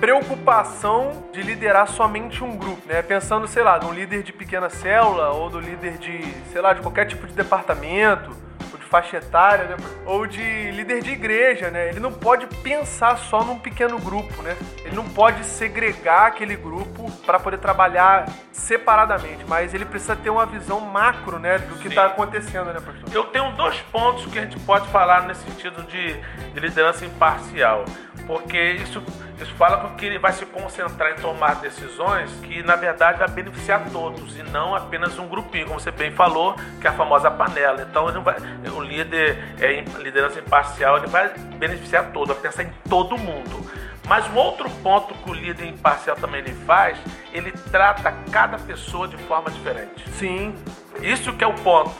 [0.00, 3.00] preocupação de liderar somente um grupo, né?
[3.00, 6.82] Pensando, sei lá, num líder de pequena célula ou do líder de, sei lá, de
[6.82, 8.45] qualquer tipo de departamento de
[8.86, 9.76] faixa etária, né?
[10.04, 11.88] Ou de líder de igreja, né?
[11.88, 14.56] Ele não pode pensar só num pequeno grupo, né?
[14.84, 20.46] Ele não pode segregar aquele grupo para poder trabalhar separadamente, mas ele precisa ter uma
[20.46, 23.04] visão macro, né, do que está acontecendo, né, pastor?
[23.12, 26.14] Eu tenho dois pontos que a gente pode falar nesse sentido de,
[26.52, 27.84] de liderança imparcial,
[28.26, 29.02] porque isso
[29.40, 33.84] isso fala que ele vai se concentrar em tomar decisões que, na verdade, vai beneficiar
[33.90, 37.82] todos e não apenas um grupinho, como você bem falou, que é a famosa panela.
[37.82, 38.36] Então, ele não vai,
[38.74, 43.70] o líder, é, liderança imparcial, ele vai beneficiar todos, vai pensar em todo mundo.
[44.08, 46.96] Mas um outro ponto que o líder imparcial também ele faz,
[47.32, 50.08] ele trata cada pessoa de forma diferente.
[50.12, 50.54] Sim.
[51.02, 51.94] Isso que é o ponto.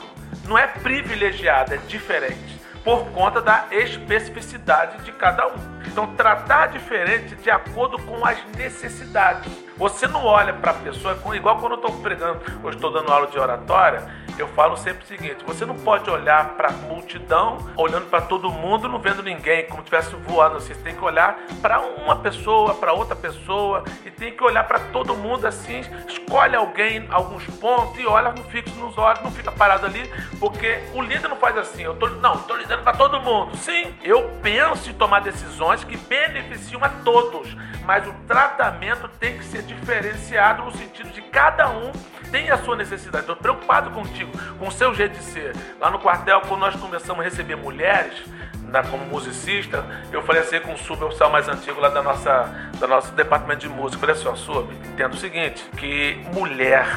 [0.45, 2.56] Não é privilegiado, é diferente
[2.87, 5.55] por conta da especificidade de cada um.
[5.85, 9.51] Então, tratar diferente de acordo com as necessidades.
[9.75, 13.27] Você não olha para a pessoa, igual quando eu estou pregando, ou estou dando aula
[13.27, 14.07] de oratória,
[14.41, 18.49] eu falo sempre o seguinte: você não pode olhar para a multidão, olhando para todo
[18.49, 20.73] mundo, não vendo ninguém, como tivesse voando assim.
[20.73, 24.79] Você tem que olhar para uma pessoa, para outra pessoa, e tem que olhar para
[24.79, 25.81] todo mundo assim.
[26.07, 30.79] Escolhe alguém, alguns pontos, e olha no fixo nos olhos, não fica parado ali, porque
[30.93, 31.83] o líder não faz assim.
[31.83, 33.55] Eu tô, não, estou liderando para todo mundo.
[33.57, 39.45] Sim, eu penso em tomar decisões que beneficiam a todos, mas o tratamento tem que
[39.45, 41.91] ser diferenciado no sentido de cada um
[42.31, 43.23] tem a sua necessidade.
[43.23, 44.26] Estou preocupado contigo,
[44.57, 45.55] com o seu jeito de ser.
[45.79, 48.23] Lá no quartel, quando nós começamos a receber mulheres,
[48.67, 52.01] na, como musicista, eu falei assim com o Sub, o sal mais antigo lá da
[52.01, 52.43] nossa,
[52.77, 53.95] do nosso departamento de música.
[53.95, 56.87] Eu falei assim, ó, Sub, entenda o seguinte, que mulher,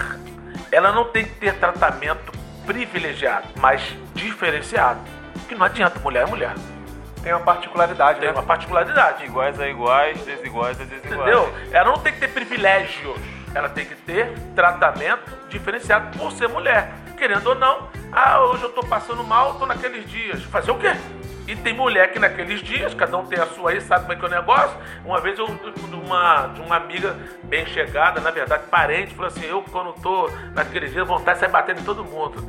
[0.72, 2.32] ela não tem que ter tratamento
[2.66, 3.82] privilegiado, mas
[4.14, 5.00] diferenciado.
[5.48, 6.54] Que não adianta, mulher é mulher.
[7.22, 8.34] Tem uma particularidade, Tem né?
[8.34, 9.24] uma particularidade.
[9.24, 11.20] Iguais a iguais, desiguais a desiguais.
[11.20, 11.54] Entendeu?
[11.70, 13.18] Ela não tem que ter privilégios.
[13.54, 16.92] Ela tem que ter tratamento diferenciado por ser mulher.
[17.20, 20.42] Querendo ou não, ah, hoje eu tô passando mal, tô naqueles dias.
[20.44, 20.96] Fazer o quê?
[21.46, 24.16] E tem mulher que naqueles dias, cada um tem a sua aí, sabe como é
[24.16, 24.74] que é o negócio.
[25.04, 29.44] Uma vez eu, de uma, de uma amiga bem chegada, na verdade, parente, falou assim:
[29.44, 32.42] eu quando tô naquele dia, vontade de sair batendo em todo mundo.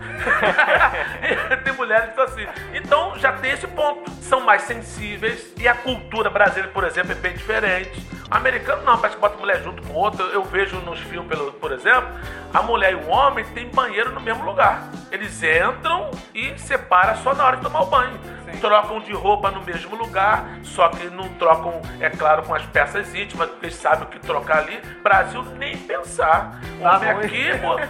[1.65, 2.47] tem mulheres que estão assim.
[2.73, 4.09] Então já tem esse ponto.
[4.21, 8.20] São mais sensíveis e a cultura brasileira, por exemplo, é bem diferente.
[8.31, 10.23] Americano não, parece que bota mulher junto com outra.
[10.27, 12.07] Eu vejo nos filmes, por exemplo,
[12.53, 14.89] a mulher e o homem têm banheiro no mesmo lugar.
[15.11, 18.17] Eles entram e separam só na hora de tomar o banho.
[18.59, 23.13] Trocam de roupa no mesmo lugar, só que não trocam, é claro, com as peças
[23.13, 24.79] íntimas, porque eles sabem o que trocar ali.
[25.01, 26.59] Brasil nem pensar.
[26.79, 27.45] Homem aqui,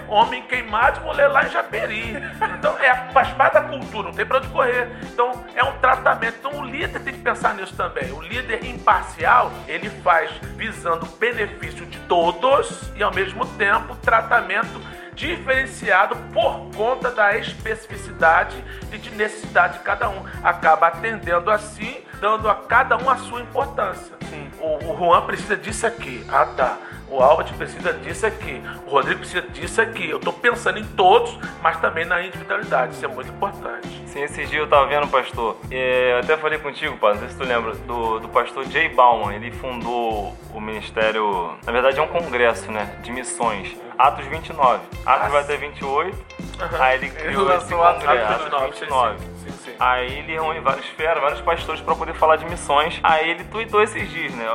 [0.08, 2.16] homem queimado, mulher lá em Japeri.
[2.58, 4.90] Então é, faz parte da cultura, não tem pra onde correr.
[5.04, 6.36] Então é um tratamento.
[6.40, 8.12] Então o líder tem que pensar nisso também.
[8.12, 14.82] O líder imparcial, ele faz visando o benefício de todos e ao mesmo tempo tratamento
[15.22, 18.56] diferenciado por conta da especificidade
[18.92, 20.26] e de necessidade de cada um.
[20.44, 24.16] Acaba atendendo assim, dando a cada um a sua importância.
[24.32, 24.50] Sim.
[24.60, 26.26] O, o Juan precisa disso aqui.
[26.28, 26.78] Ah, tá.
[27.12, 28.64] O Albert precisa disso aqui.
[28.88, 30.10] O Rodrigo precisa disso aqui.
[30.10, 32.94] Eu estou pensando em todos, mas também na individualidade.
[32.94, 33.90] Isso é muito importante.
[34.08, 35.58] Sim, esses dias eu estava vendo, pastor.
[35.70, 39.36] Eu até falei contigo, pai, não sei se tu lembra, do, do pastor Jay Bauman.
[39.36, 41.54] Ele fundou o ministério.
[41.66, 42.98] Na verdade, é um congresso, né?
[43.04, 43.76] De missões.
[43.98, 44.80] Atos 29.
[45.06, 46.16] Atos vai até 28.
[46.16, 46.82] Uhum.
[46.82, 48.10] Aí ele criou esse congresso.
[48.10, 48.66] Atos 29.
[48.72, 49.20] 29.
[49.20, 49.76] Sim, sim.
[49.78, 53.00] Aí ele reúne vários feras, vários pastores para poder falar de missões.
[53.04, 54.46] Aí ele tweetou esses dias, né?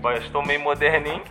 [0.00, 1.22] Pastor meio moderninho,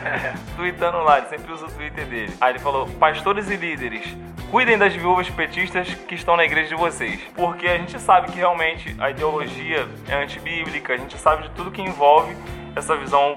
[0.56, 2.32] tweetando lá, ele sempre usa o Twitter dele.
[2.40, 4.16] Aí ele falou: Pastores e líderes,
[4.50, 7.20] cuidem das viúvas petistas que estão na igreja de vocês.
[7.34, 11.70] Porque a gente sabe que realmente a ideologia é antibíblica, a gente sabe de tudo
[11.70, 12.36] que envolve
[12.74, 13.34] essa visão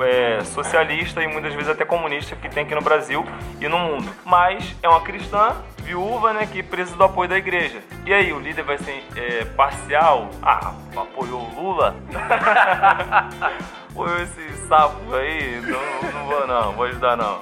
[0.00, 3.24] é, socialista e muitas vezes até comunista que tem aqui no Brasil
[3.60, 4.10] e no mundo.
[4.24, 7.80] Mas é uma cristã viúva, né, que precisa do apoio da igreja.
[8.06, 10.30] E aí, o líder vai ser é, parcial?
[10.42, 11.94] Ah, apoiou o Lula?
[13.90, 15.58] apoiou esse sapo aí?
[15.58, 15.80] Então
[16.12, 17.40] não vou não, vou ajudar não.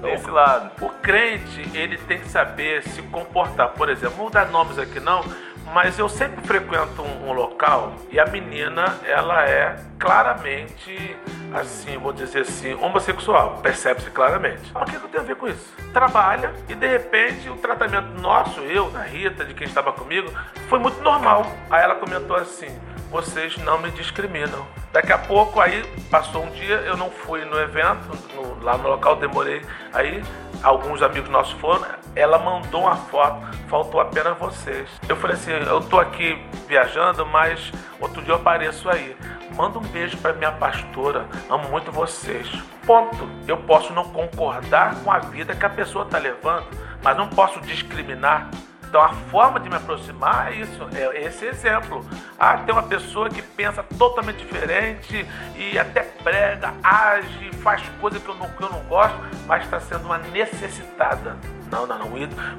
[0.00, 0.70] Desse lado.
[0.80, 3.70] O crente, ele tem que saber se comportar.
[3.70, 5.22] Por exemplo, vou dar nomes aqui não,
[5.72, 11.16] mas eu sempre frequento um, um, local e a menina, ela é claramente,
[11.54, 13.58] assim, vou dizer assim, homossexual.
[13.62, 14.70] Percebe-se claramente.
[14.72, 15.72] Mas o que, que eu tenho a ver com isso?
[15.92, 20.30] Trabalha e de repente o tratamento nosso, eu, da Rita, de quem estava comigo,
[20.68, 21.46] foi muito normal.
[21.70, 22.68] Aí ela comentou assim:
[23.10, 24.66] vocês não me discriminam.
[24.92, 28.88] Daqui a pouco, aí passou um dia, eu não fui no evento, no, lá no
[28.88, 29.62] local, demorei.
[29.92, 30.22] Aí
[30.62, 34.88] alguns amigos nossos foram, ela mandou uma foto, faltou apenas vocês.
[35.08, 39.16] Eu falei assim, eu tô aqui viajando, mas outro dia eu apareço aí.
[39.56, 42.48] Manda um beijo para minha pastora, amo muito vocês.
[42.86, 43.28] Ponto.
[43.46, 46.66] Eu posso não concordar com a vida que a pessoa tá levando,
[47.02, 48.50] mas não posso discriminar
[48.90, 52.04] Então a forma de me aproximar é isso, é esse exemplo.
[52.36, 55.24] Ah, tem uma pessoa que pensa totalmente diferente
[55.54, 59.78] e até prega, age, faz coisas que eu não, que eu não gosto, mas está
[59.78, 61.36] sendo uma necessitada.
[61.70, 62.10] Não, não, não.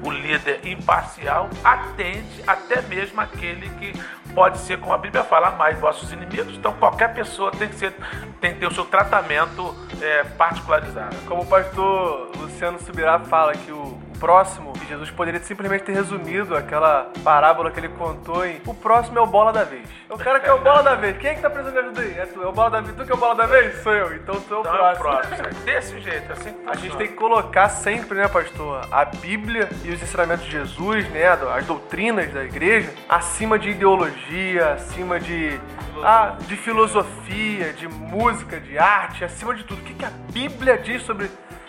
[0.02, 3.92] O líder imparcial atende até mesmo aquele que
[4.32, 6.56] pode ser, como a Bíblia fala, mais vossos inimigos.
[6.56, 7.94] Então qualquer pessoa tem que, ser,
[8.40, 11.14] tem que ter o seu tratamento é, particularizado.
[11.26, 16.56] Como o pastor Luciano Subirá fala que o próximo, que Jesus poderia simplesmente ter resumido
[16.56, 19.84] aquela parábola que ele contou em o próximo é o bola da vez.
[20.08, 21.18] O cara que é o bola da vez.
[21.18, 22.18] Quem é que tá precisando de ajuda aí?
[22.20, 22.96] É tu, é o bola da vez.
[22.96, 23.82] Tu que é o bola da vez?
[23.82, 24.14] Sou eu.
[24.14, 25.02] Então tu é o Então, próximo.
[25.02, 25.48] próximo.
[25.48, 29.68] É Desse jeito, assim que A gente tem que colocar sempre, né, pastor, a Bíblia
[29.84, 35.58] e os ensinamentos de Jesus, né, as doutrinas da igreja, acima de ideologia, acima de,
[36.04, 39.80] ah, de filosofia, de música, de arte, acima de tudo.
[39.80, 41.28] O que, que a Bíblia diz sobre.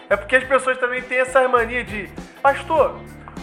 [0.09, 2.09] É porque as pessoas também têm essa mania de,
[2.41, 2.99] pastor.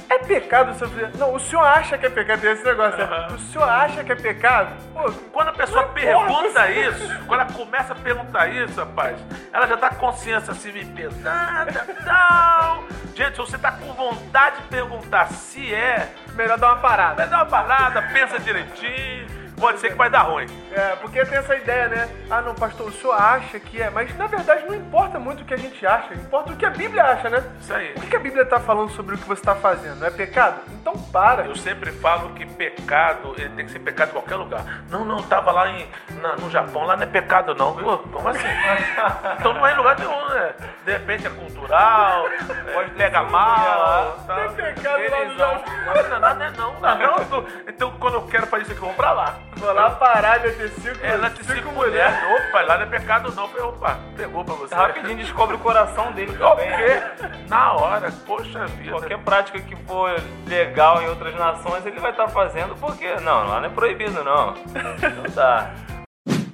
[0.09, 1.11] É pecado se eu fizer.
[1.17, 2.45] Não, o senhor acha que é pecado?
[2.45, 3.29] Esse negócio, né?
[3.33, 4.75] O senhor acha que é pecado?
[4.93, 9.17] Pô, Quando a pessoa Mas, pergunta porra, isso, quando ela começa a perguntar isso, rapaz,
[9.53, 12.85] ela já tá com consciência assim, meio pesada, tal.
[13.15, 17.27] Gente, se você tá com vontade de perguntar se é, melhor dar uma parada.
[17.27, 19.27] dar uma parada, pensa direitinho,
[19.59, 20.47] pode ser que vai dar ruim.
[20.73, 22.09] É, porque tem essa ideia, né?
[22.31, 23.91] Ah, não, pastor, o senhor acha que é.
[23.91, 26.71] Mas na verdade não importa muito o que a gente acha, importa o que a
[26.71, 27.43] Bíblia acha, né?
[27.61, 27.93] Isso aí.
[27.97, 30.05] O que a Bíblia tá falando sobre o que você tá fazendo?
[30.07, 30.61] É pecado?
[30.73, 31.43] Então para.
[31.45, 34.65] Eu sempre falo que pecado, ele tem que ser pecado em qualquer lugar.
[34.89, 35.87] Não, não, tava lá em,
[36.23, 37.75] na- no Japão, lá não é pecado não.
[37.77, 38.47] Pô, como assim?
[39.39, 40.55] então não é em lugar nenhum, né?
[40.85, 42.25] De repente é cultural,
[42.73, 44.25] pode pegar mal.
[44.27, 45.65] Tem pecado lá no Japão.
[46.35, 47.47] Não, não, não, é não, não.
[47.69, 49.39] Então, quando eu quero fazer isso aqui, eu vou pra lá.
[49.57, 52.17] Vou lá parar de ter cinco, Ela te cinco mulheres.
[52.49, 53.49] Opa, lá não é pecado não.
[53.49, 54.75] Falei, opa, pegou pra você.
[54.75, 56.71] Rapidinho descobre o coração dele O também.
[56.71, 56.77] né?
[56.77, 57.27] quê?
[57.49, 58.91] Na hora, poxa vida.
[58.93, 60.15] Qualquer prática que for
[60.47, 64.55] legal em outras nações, ele vai estar fazendo, porque não, lá não é proibido, não.
[64.55, 65.71] Não dá.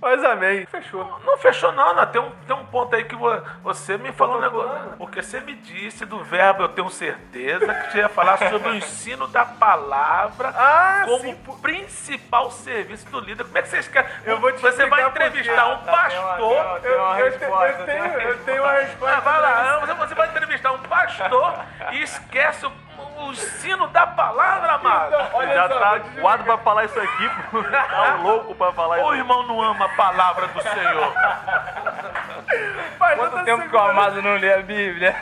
[0.01, 0.67] Mas amém.
[0.67, 1.21] Fechou.
[1.25, 2.07] Não fechou não, não.
[2.07, 4.95] Tem um, tem um ponto aí que vo- você me falou um negócio.
[4.99, 8.75] Porque você me disse do verbo, eu tenho certeza, que você ia falar sobre o
[8.77, 11.35] ensino da palavra Ah, como sim.
[11.63, 13.45] principal serviço do líder.
[13.45, 14.11] Como é que vocês querem?
[14.25, 16.81] Eu vou te Você vai entrevistar um pastor.
[16.85, 19.17] Eu, tenho, eu tenho uma resposta.
[19.17, 21.55] Ah, vai lá, você- você vai entrevistar um pastor
[21.93, 22.73] e esquece o,
[23.19, 25.15] o ensino da palavra, amado.
[25.15, 27.63] Então, olha Já tá guardo pra falar isso aqui, pô.
[27.63, 29.15] tá louco pra falar O isso.
[29.15, 31.13] irmão não ama a palavra do Senhor.
[32.99, 35.15] Pai, Quanto tempo que o amado não lê a Bíblia?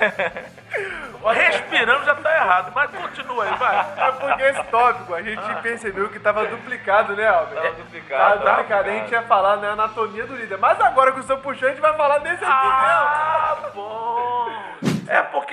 [1.33, 3.87] Respirando já tá errado, mas continua aí, vai.
[3.97, 7.55] É porque esse tópico a gente percebeu que tava duplicado, né, Albert?
[7.55, 8.39] Tava Tava duplicado.
[8.45, 8.89] duplicado.
[8.91, 10.59] A gente ia falar na anatomia do líder.
[10.59, 14.49] Mas agora que o senhor puxou, a gente vai falar desse aqui Ah, bom.
[15.09, 15.44] É porque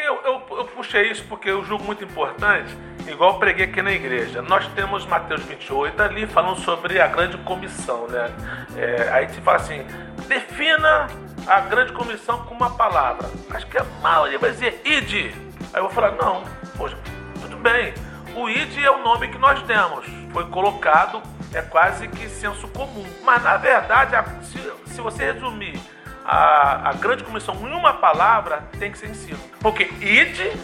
[0.81, 2.75] puxei isso porque eu julgo muito importante,
[3.07, 4.41] igual preguei aqui na igreja.
[4.41, 8.31] Nós temos Mateus 28 ali falando sobre a grande comissão, né?
[8.75, 9.85] É, aí te fala assim,
[10.27, 11.05] defina
[11.45, 13.29] a grande comissão com uma palavra.
[13.51, 15.31] Acho que a maioria vai dizer ide.
[15.71, 16.43] Aí eu vou falar, não,
[16.75, 16.97] poxa,
[17.39, 17.93] tudo bem.
[18.35, 20.05] O id é o nome que nós demos.
[20.33, 21.21] Foi colocado,
[21.53, 23.05] é quase que senso comum.
[23.23, 24.15] Mas na verdade,
[24.45, 25.79] se, se você resumir
[26.25, 29.39] a, a grande comissão em uma palavra, tem que ser ensino.
[29.59, 30.57] Porque id,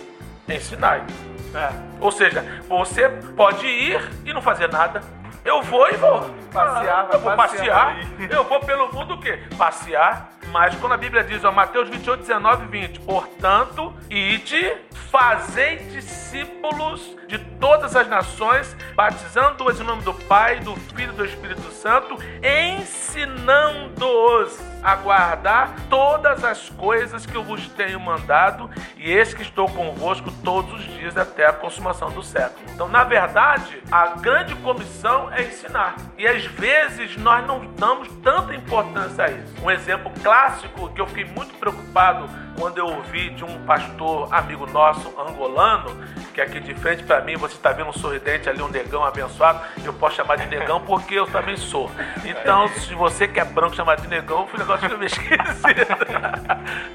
[0.47, 1.03] ensinai.
[1.53, 1.69] É.
[1.99, 5.01] Ou seja, você pode ir e não fazer nada.
[5.43, 6.29] Eu vou e vou.
[6.51, 7.95] Passear, eu vou passear.
[7.95, 8.07] passear.
[8.29, 9.39] Eu vou pelo mundo o quê?
[9.57, 10.29] Passear.
[10.51, 14.75] Mas quando a Bíblia diz, ó, Mateus 28, 19 e 20, portanto, ide,
[15.09, 21.25] fazei discípulos de todas as nações, batizando-os em nome do Pai, do Filho e do
[21.25, 22.17] Espírito Santo,
[22.79, 29.67] ensinando-os a guardar todas as coisas que eu vos tenho mandado, e eis que estou
[29.67, 32.65] convosco todos os dias até a consumação do século.
[32.73, 35.95] Então, na verdade, a grande comissão é ensinar.
[36.17, 39.53] E às vezes nós não damos tanta importância a isso.
[39.61, 44.65] Um exemplo clássico que eu fiquei muito preocupado quando eu ouvi de um pastor amigo
[44.67, 45.91] nosso angolano,
[46.33, 49.61] que aqui de frente para mim, você está vendo um sorridente ali, um negão abençoado,
[49.83, 51.89] eu posso chamar de negão porque eu também sou.
[52.23, 55.35] Então, se você que é branco chamar de negão, um negócio que eu me esqueci.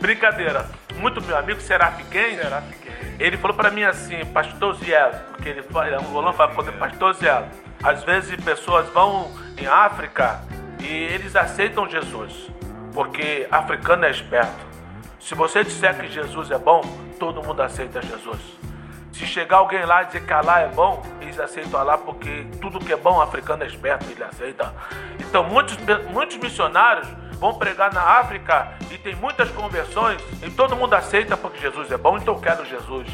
[0.00, 0.66] Brincadeira.
[0.96, 2.64] Muito meu amigo Seraf Gens,
[3.18, 7.14] ele falou para mim assim, pastor Ziel, porque ele fala, ele é angolano, fala pastor
[7.14, 7.46] Ziel.
[7.82, 10.40] Às vezes pessoas vão em África
[10.80, 12.50] e eles aceitam Jesus,
[12.92, 14.72] porque africano é esperto.
[15.20, 16.82] Se você disser que Jesus é bom,
[17.18, 18.40] todo mundo aceita Jesus.
[19.12, 22.78] Se chegar alguém lá e dizer que Alá é bom, eles aceitam Alá porque tudo
[22.80, 24.74] que é bom, africano é esperto, ele aceita.
[25.20, 25.76] Então muitos,
[26.10, 27.06] muitos missionários
[27.38, 31.98] vão pregar na África e tem muitas conversões e todo mundo aceita porque Jesus é
[31.98, 33.08] bom, então eu quero Jesus.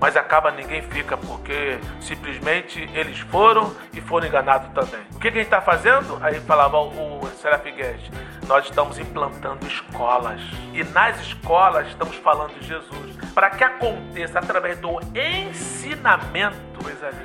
[0.00, 5.06] Mas acaba ninguém fica porque simplesmente eles foram e foram enganados também.
[5.14, 6.18] O que, que a gente está fazendo?
[6.22, 7.26] Aí falava o, o
[8.46, 10.40] nós estamos implantando escolas
[10.72, 16.66] e nas escolas estamos falando de Jesus para que aconteça através do ensinamento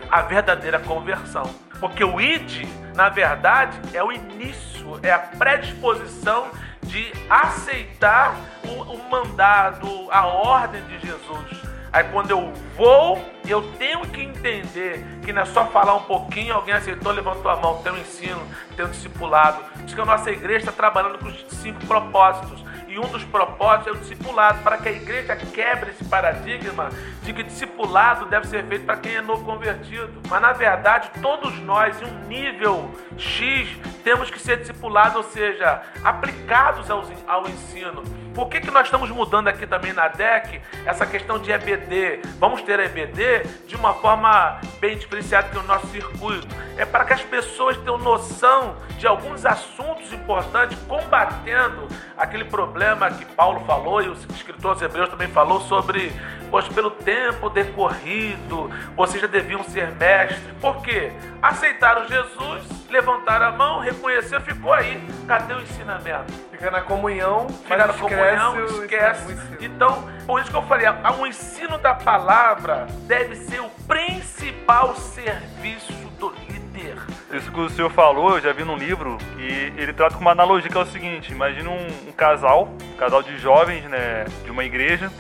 [0.10, 1.44] a verdadeira conversão.
[1.80, 6.50] Porque o ID, na verdade, é o início, é a predisposição
[6.84, 11.61] de aceitar o, o mandado, a ordem de Jesus.
[11.94, 16.54] Aí quando eu vou, eu tenho que entender que não é só falar um pouquinho,
[16.54, 18.42] alguém aceitou, levantou a mão, tem um ensino,
[18.78, 19.62] tem um discipulado.
[19.84, 23.88] Diz que a nossa igreja está trabalhando com os cinco propósitos e um dos propósitos
[23.88, 26.90] é o discipulado, para que a igreja quebre esse paradigma
[27.24, 30.22] de que discipulado deve ser feito para quem é novo convertido.
[30.30, 33.70] Mas na verdade, todos nós, em um nível X,
[34.04, 38.04] temos que ser discipulados, ou seja, aplicados ao, ensino.
[38.34, 42.22] Por que, que nós estamos mudando aqui também na DEC essa questão de EBD?
[42.40, 46.48] Vamos ter EBD de uma forma bem diferenciada que o nosso circuito.
[46.78, 53.26] É para que as pessoas tenham noção de alguns assuntos importantes, combatendo aquele problema que
[53.26, 56.14] Paulo falou e o escritor aos Hebreus também falou sobre,
[56.50, 60.40] pois pelo tempo decorrido, vocês já deviam ser mestres.
[60.62, 61.12] Por quê?
[61.42, 65.02] Aceitaram Jesus, levantaram a mão, reconheceram, ficou aí.
[65.28, 66.32] Cadê o ensinamento?
[66.52, 69.38] Fica na comunhão, Fica na comunhão, esquece.
[69.60, 70.88] Então, por isso que eu falei,
[71.20, 76.98] o ensino da palavra deve ser o principal serviço do líder.
[77.32, 80.32] Isso que o senhor falou, eu já vi num livro, e ele trata com uma
[80.32, 84.52] analogia que é o seguinte, imagina um, um casal, um casal de jovens, né, de
[84.52, 85.12] uma igreja,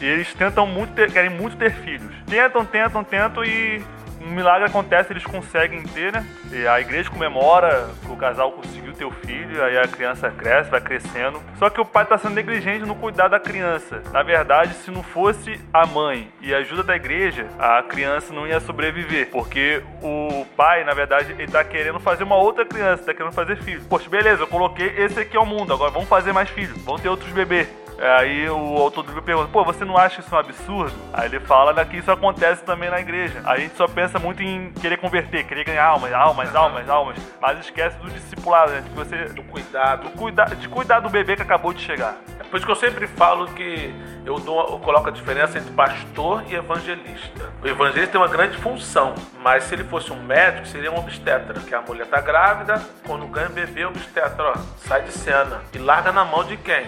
[0.00, 2.12] e eles tentam muito ter, querem muito ter filhos.
[2.26, 3.84] Tentam, tentam, tentam e
[4.20, 6.26] um milagre acontece, eles conseguem ter, né?
[6.52, 10.70] E a igreja comemora que o casal conseguiu ter o filho, aí a criança cresce,
[10.70, 11.40] vai crescendo.
[11.58, 14.02] Só que o pai está sendo negligente no cuidar da criança.
[14.12, 18.46] Na verdade, se não fosse a mãe e a ajuda da igreja, a criança não
[18.46, 19.30] ia sobreviver.
[19.30, 23.56] Porque o pai, na verdade, ele tá querendo fazer uma outra criança, tá querendo fazer
[23.56, 23.82] filho.
[23.88, 27.08] Poxa, beleza, eu coloquei esse aqui ao mundo, agora vamos fazer mais filhos, vamos ter
[27.08, 27.68] outros bebês.
[28.00, 30.92] Aí o autor do livro pergunta, pô, você não acha isso um absurdo?
[31.12, 33.42] Aí ele fala né, que isso acontece também na igreja.
[33.44, 37.58] A gente só pensa muito em querer converter, querer ganhar almas, almas, almas, almas, mas
[37.60, 38.80] esquece do discipulado, né?
[38.80, 40.04] De você, do cuidado.
[40.04, 42.16] Do cuida, de cuidar do bebê que acabou de chegar.
[42.38, 43.94] É por isso que eu sempre falo que
[44.24, 47.52] eu, dou, eu coloco a diferença entre pastor e evangelista.
[47.62, 51.60] O evangelista tem uma grande função, mas se ele fosse um médico, seria um obstetra,
[51.60, 55.78] que a mulher tá grávida, quando ganha bebê, o obstetra, ó, sai de cena e
[55.78, 56.86] larga na mão de quem?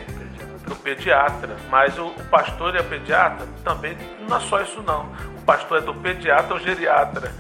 [0.73, 1.57] Do pediatra.
[1.71, 3.97] Mas o, o, pastor e a pediatra também
[4.29, 5.11] não é só isso não.
[5.43, 7.33] O pastor é do pediatra ao geriatra.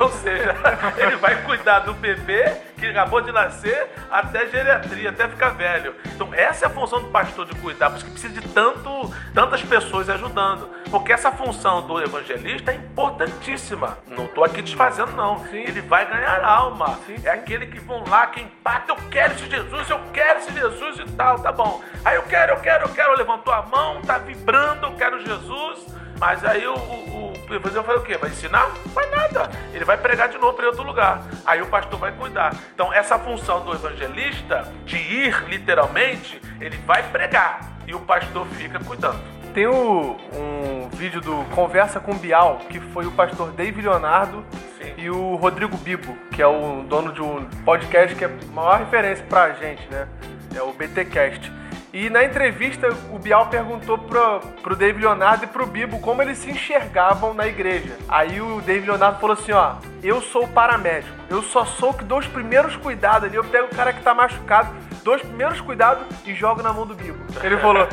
[0.00, 0.56] Ou seja,
[0.96, 5.94] ele vai cuidar do bebê que acabou de nascer até geriatria, até ficar velho.
[6.06, 9.14] Então essa é a função do pastor de cuidar, por isso que precisa de tanto,
[9.34, 10.70] tantas pessoas ajudando.
[10.90, 13.98] Porque essa função do evangelista é importantíssima.
[14.06, 15.44] Não estou aqui desfazendo, não.
[15.50, 15.58] Sim.
[15.58, 16.98] Ele vai ganhar alma.
[17.06, 17.16] Sim.
[17.22, 20.98] É aquele que vão lá, que empata, eu quero esse Jesus, eu quero esse Jesus
[20.98, 21.82] e tal, tá bom.
[22.06, 26.00] Aí eu quero, eu quero, eu quero, levantou a mão, tá vibrando, eu quero Jesus.
[26.20, 28.18] Mas aí o, o, o evangelho vai o quê?
[28.18, 28.68] Vai ensinar?
[28.84, 29.50] Não vai nada.
[29.72, 31.22] Ele vai pregar de novo para outro lugar.
[31.46, 32.54] Aí o pastor vai cuidar.
[32.74, 37.72] Então, essa função do evangelista, de ir literalmente, ele vai pregar.
[37.86, 39.18] E o pastor fica cuidando.
[39.54, 44.44] Tem o, um vídeo do Conversa com Bial, que foi o pastor David Leonardo
[44.78, 44.92] Sim.
[44.98, 48.78] e o Rodrigo Bibo, que é o dono de um podcast que é a maior
[48.78, 50.06] referência pra gente, né?
[50.54, 51.59] É o BTcast.
[51.92, 56.38] E na entrevista, o Bial perguntou pro, pro David Leonardo e pro Bibo como eles
[56.38, 57.96] se enxergavam na igreja.
[58.08, 62.18] Aí o David Leonardo falou assim: ó, eu sou paramédico, eu só sou que dou
[62.18, 64.72] os primeiros cuidados ali, eu pego o cara que tá machucado,
[65.02, 67.18] dou os primeiros cuidados e jogo na mão do Bibo.
[67.42, 67.88] Ele falou.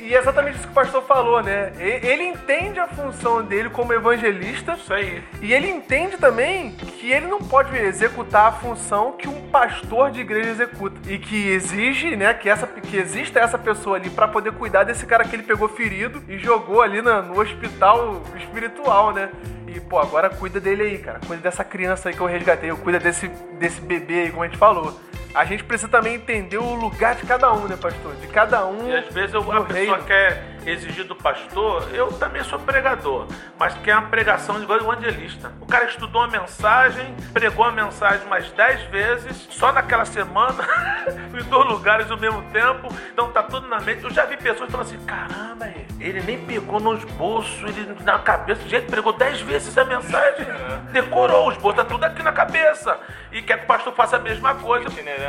[0.00, 1.72] E é exatamente isso que o pastor falou, né?
[1.78, 4.72] Ele entende a função dele como evangelista.
[4.74, 5.22] Isso aí.
[5.40, 10.20] E ele entende também que ele não pode executar a função que um pastor de
[10.20, 11.00] igreja executa.
[11.10, 15.06] E que exige, né, que, essa, que exista essa pessoa ali para poder cuidar desse
[15.06, 19.30] cara que ele pegou ferido e jogou ali no, no hospital espiritual, né?
[19.74, 21.20] E, pô, agora cuida dele aí, cara.
[21.26, 22.70] Cuida dessa criança aí que eu resgatei.
[22.72, 24.98] Cuida desse, desse bebê aí, como a gente falou
[25.34, 28.14] a gente precisa também entender o lugar de cada um, né, pastor?
[28.16, 28.88] De cada um.
[28.88, 33.26] E às vezes eu, a pessoa quer exigir do pastor, eu também sou pregador,
[33.58, 35.52] mas quer uma pregação igual o evangelista.
[35.60, 40.68] O cara estudou a mensagem, pregou a mensagem mais dez vezes, só naquela semana,
[41.34, 44.04] em dois lugares ao mesmo tempo, então tá tudo na mente.
[44.04, 45.66] Eu já vi pessoas falando assim: caramba,
[46.02, 48.68] Ele nem pegou nos bolsos, ele na cabeça.
[48.68, 50.46] Gente, pregou dez vezes a mensagem.
[50.92, 52.98] Decorou, os bolsos tá tudo aqui na cabeça.
[53.32, 54.88] E quer que o pastor faça a mesma coisa.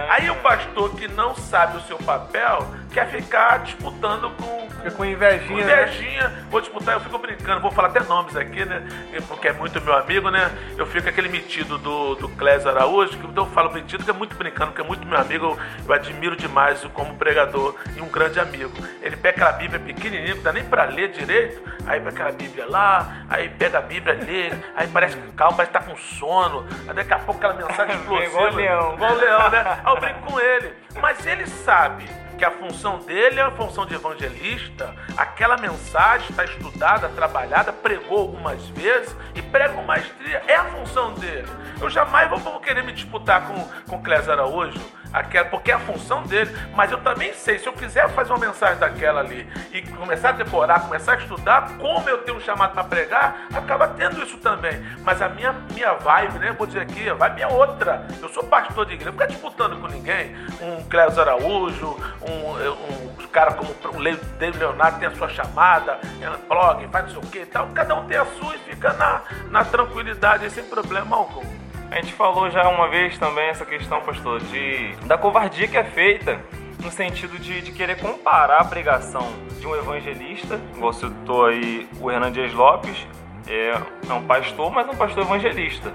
[0.10, 5.06] Aí o pastor que não sabe o seu papel quer ficar disputando com, com com
[5.06, 5.84] invejinha, né?
[5.84, 6.46] invejinha.
[6.50, 8.86] Vou disputar, eu fico brincando, vou falar até nomes aqui, né?
[9.28, 10.52] Porque é muito meu amigo, né?
[10.78, 14.14] Eu fico aquele metido do, do Clésio Araújo, que então eu falo metido, que é
[14.14, 18.08] muito brincando, que é muito meu amigo, eu, eu admiro demais como pregador e um
[18.08, 18.74] grande amigo.
[19.02, 22.66] Ele pega aquela Bíblia pequenininha, não dá nem pra ler direito, aí pega aquela Bíblia
[22.68, 26.68] lá, aí pega a Bíblia, lê, aí parece que calma, parece que tá com sono,
[26.88, 28.30] aí daqui a pouco aquela mensagem explosiva.
[28.30, 28.94] Igual o leão.
[28.94, 29.82] Igual o leão, né?
[29.84, 30.74] Aí eu brinco com ele.
[31.02, 32.06] Mas ele sabe
[32.38, 38.20] que a função dele é a função de evangelista, aquela mensagem está estudada, trabalhada, pregou
[38.20, 41.48] algumas vezes e prega com maestria, é a função dele.
[41.80, 44.80] Eu jamais vou, vou querer me disputar com, com Clésio Araújo,
[45.14, 48.46] aquela, porque é a função dele, mas eu também sei, se eu quiser fazer uma
[48.48, 52.74] mensagem daquela ali e começar a decorar, começar a estudar, como eu tenho um chamado
[52.74, 54.84] para pregar, acaba tendo isso também.
[55.04, 56.56] Mas a minha, minha vibe, né?
[56.58, 58.06] Vou dizer aqui, a vibe é outra.
[58.22, 60.36] Eu sou pastor de igreja, não ficar disputando com ninguém.
[60.62, 66.48] Um Clésio Araújo, um, um cara como o David Leonardo tem a sua chamada, é,
[66.48, 67.68] blog, faz não sei o que e tal.
[67.74, 71.63] Cada um tem a sua e fica na, na tranquilidade, sem problema algum.
[71.94, 75.84] A gente falou já uma vez também essa questão, pastor, de da covardia que é
[75.84, 76.44] feita
[76.82, 81.88] no sentido de, de querer comparar a pregação de um evangelista, igual você citou aí
[82.02, 83.08] o Hernan Dias Lopes,
[83.48, 83.80] é,
[84.10, 85.94] é um pastor, mas um pastor evangelista.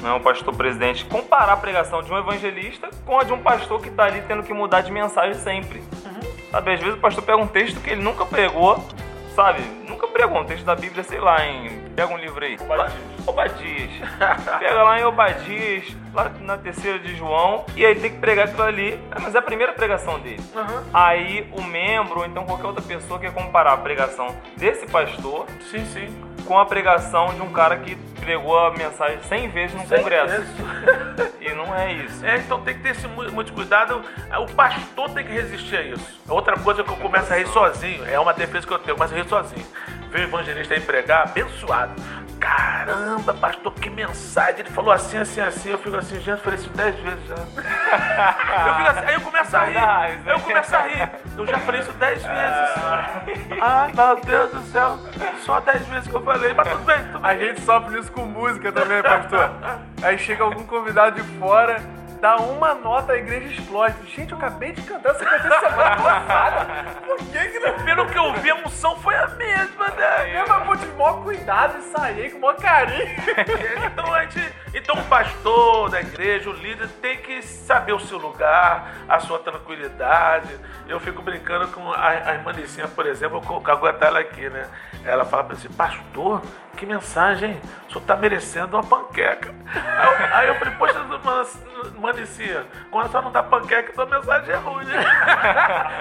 [0.00, 1.04] Não é um pastor presidente.
[1.04, 4.42] Comparar a pregação de um evangelista com a de um pastor que está ali tendo
[4.42, 5.82] que mudar de mensagem sempre.
[6.50, 8.82] Sabe, às vezes o pastor pega um texto que ele nunca pregou,
[9.36, 9.60] sabe?
[10.24, 11.80] Pregou um texto da Bíblia, sei lá, em.
[11.94, 12.56] Pega um livro aí.
[13.26, 13.90] Obadias.
[14.58, 18.62] Pega lá em Obadias, lá na terceira de João, e aí tem que pregar aquilo
[18.62, 18.98] ali.
[19.20, 20.42] Mas é a primeira pregação dele.
[20.94, 25.84] Aí o membro, ou então qualquer outra pessoa quer comparar a pregação desse pastor Sim,
[25.92, 26.24] sim.
[26.46, 30.42] com a pregação de um cara que pregou a mensagem 100 vezes no congresso.
[31.44, 32.24] E não é isso.
[32.24, 34.00] É, então tem que ter esse mu- muito cuidado.
[34.40, 36.18] O pastor tem que resistir a isso.
[36.26, 38.96] Outra coisa que eu começo a rir sozinho, é uma defesa que eu tenho, eu
[38.96, 39.66] começo a rir sozinho.
[40.14, 41.92] Vê o evangelista aí pregar, abençoado.
[42.38, 44.60] Caramba, pastor, que mensagem.
[44.60, 45.70] Ele falou assim, assim, assim.
[45.70, 47.34] Eu fico assim, gente, eu falei isso dez vezes já.
[47.34, 50.20] eu fico assim, aí eu começo a rir.
[50.24, 51.10] Eu começo a rir.
[51.36, 53.60] Eu já falei isso dez vezes.
[53.60, 54.98] Ai, meu Deus do céu.
[55.40, 56.54] Só dez vezes que eu falei.
[56.54, 57.30] Mas tudo bem, tudo bem.
[57.30, 59.50] A gente sofre isso com música também, pastor.
[60.00, 61.82] Aí chega algum convidado de fora,
[62.24, 63.96] dá uma nota, a igreja explode.
[64.06, 67.00] Gente, eu acabei de cantar essa canção semana passada.
[67.06, 67.84] Por que que não...
[67.84, 70.40] Pelo que eu vi, a unção foi a mesma, né?
[70.40, 73.04] Eu, mas, pô, tive maior cuidado e saí com maior carinho.
[73.84, 78.16] Então, a gente, então o pastor da igreja, o líder, tem que saber o seu
[78.18, 80.58] lugar, a sua tranquilidade.
[80.88, 84.48] Eu fico brincando com a, a irmã Licinha, por exemplo, eu vou aguentar ela aqui,
[84.48, 84.66] né?
[85.04, 86.42] Ela fala pra assim, pastor,
[86.74, 87.60] que mensagem, hein?
[87.88, 89.54] O senhor tá merecendo uma panqueca.
[89.74, 90.54] Aí eu, aí eu
[92.14, 94.96] Licinha, quando senhora não dá panqueca, sua mensagem é ruim, né?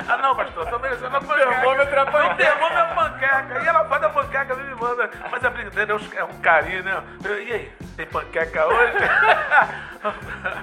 [0.07, 1.35] ah, não, pastor, tô merecendo panqueca.
[1.49, 2.29] Termômetro é a panqueca.
[2.29, 3.63] Não termômetro é a panqueca.
[3.63, 5.09] E ela faz a panqueca, me manda.
[5.31, 7.03] Mas a brincadeira é um- é um carinho, né?
[7.25, 8.93] E aí, tem panqueca hoje?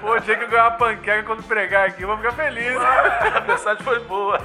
[0.01, 2.77] Pô, o dia que eu ganhar uma panqueca quando pregar aqui, eu vou ficar feliz.
[2.77, 4.37] a mensagem foi boa.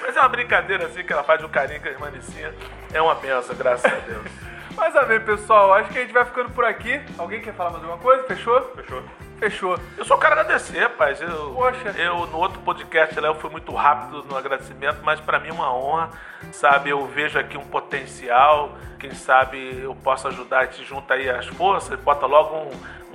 [0.00, 2.52] Mas é uma brincadeira assim que ela faz de um carinho com a irmã Licinha.
[2.92, 4.24] É uma benção, graças a Deus.
[4.74, 5.74] Mas amém, pessoal.
[5.74, 7.00] Acho que a gente vai ficando por aqui.
[7.18, 8.24] Alguém quer falar mais alguma coisa?
[8.24, 8.60] Fechou?
[8.74, 9.02] Fechou?
[9.42, 9.76] Fechou.
[9.98, 11.20] Eu só quero agradecer, rapaz.
[11.20, 11.88] Eu, Poxa.
[11.98, 15.52] eu no outro podcast lá eu fui muito rápido no agradecimento, mas pra mim é
[15.52, 16.10] uma honra,
[16.52, 16.90] sabe?
[16.90, 18.78] Eu vejo aqui um potencial.
[19.00, 22.70] Quem sabe eu posso ajudar, a gente junta aí as forças, bota logo um-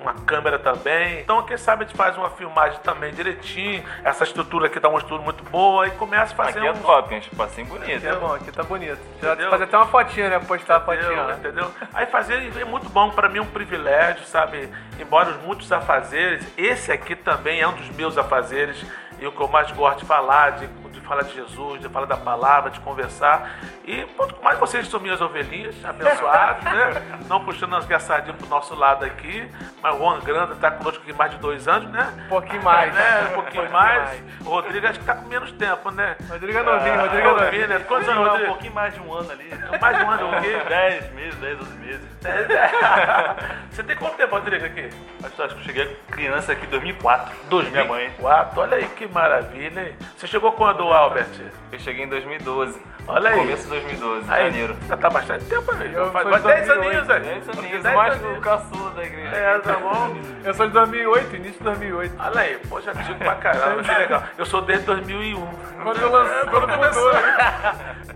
[0.08, 1.20] uma câmera também.
[1.20, 3.84] Então, quem sabe a gente faz uma filmagem também direitinho.
[4.03, 6.80] Essa estrutura aqui tá uma estrutura muito boa e começa a fazer Aqui é uns-
[6.80, 7.20] top, hein?
[7.20, 7.97] Espacinho bonito.
[7.97, 8.99] Aqui é bom, aqui tá bonito.
[9.22, 9.49] Já Entendeu?
[9.51, 10.39] fazer até uma fotinha, né?
[10.39, 11.24] Postar a fotinha Entendeu?
[11.28, 11.34] lá.
[11.34, 11.72] Entendeu?
[11.93, 14.70] Aí fazer é muito bom, pra mim é um privilégio, sabe?
[14.99, 18.84] Embora os muitos afazeres, esse aqui também é um dos meus afazeres
[19.20, 20.68] e o que eu mais gosto de falar, de
[21.08, 23.58] falar de Jesus, de falar da palavra, de conversar.
[23.86, 27.20] E quanto mais vocês são minhas ovelhinhas, abençoados, né?
[27.28, 29.49] Não puxando as gaçadinhas pro nosso lado aqui,
[29.82, 32.14] mas o Juan Granda tá conosco aqui mais de dois anos, né?
[32.26, 32.93] Um pouquinho mais.
[32.93, 33.28] Né?
[33.32, 34.22] Um pouquinho mais.
[34.45, 36.16] O Rodrigo acho que tá com menos tempo, né?
[36.30, 37.68] Rodrigo é novinho, Rodrigo é novinho, novinho.
[37.68, 37.80] né?
[37.88, 38.51] Quantos anos, um Rodrigo?
[38.51, 39.49] pouquinho mais de um ano ali.
[39.82, 40.62] Mais de um ano, o quê?
[40.68, 42.08] 10 meses, 10, 12 meses.
[43.72, 44.89] Você tem quanto tempo, Rodrigo, aqui?
[45.24, 47.36] Acho que eu cheguei criança aqui em 2004.
[47.72, 48.08] Minha mãe.
[48.18, 49.95] 2004, olha aí que maravilha, hein?
[50.16, 51.28] Você chegou quando Albert?
[51.72, 52.82] Eu cheguei em 2012.
[53.10, 53.38] Olha aí.
[53.38, 54.76] Começo de 2012, Aí, janeiro.
[54.89, 55.93] já tá bastante tempo aí.
[55.93, 57.24] Eu Faz sou faz de 10 2008, aninhos, velho.
[57.24, 58.43] 10 aninhos, mais do aninhos.
[58.43, 59.36] caçula da igreja.
[59.38, 60.18] É, tá bom.
[60.43, 62.16] Eu sou de 2008, início de 2008.
[62.20, 64.24] Olha aí, poxa, antigo pra caramba, que legal.
[64.38, 65.48] Eu sou desde 2001.
[65.84, 67.12] Quando eu lancei, quando começou.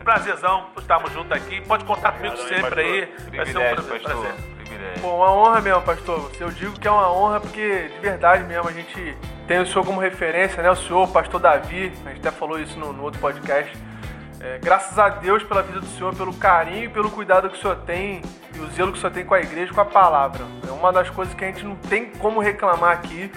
[0.04, 1.62] Prazerzão, estarmos juntos aqui.
[1.62, 3.14] Pode contar comigo sempre aí.
[3.36, 4.36] Vai ser um prazer.
[4.82, 4.94] Prazer.
[4.94, 5.02] Privilégio.
[5.02, 6.32] Pô, uma honra mesmo, pastor.
[6.40, 9.18] Eu digo que é uma honra porque, de verdade mesmo, a gente
[9.48, 10.72] tem o senhor como referência, né?
[10.72, 13.72] O senhor, o pastor Davi, a gente até falou isso no, no outro podcast.
[14.40, 17.62] É, graças a Deus pela vida do senhor, pelo carinho e pelo cuidado que o
[17.62, 18.24] senhor tem
[18.56, 20.44] e o zelo que o senhor tem com a igreja, com a palavra.
[20.68, 23.32] É uma das coisas que a gente não tem como reclamar aqui,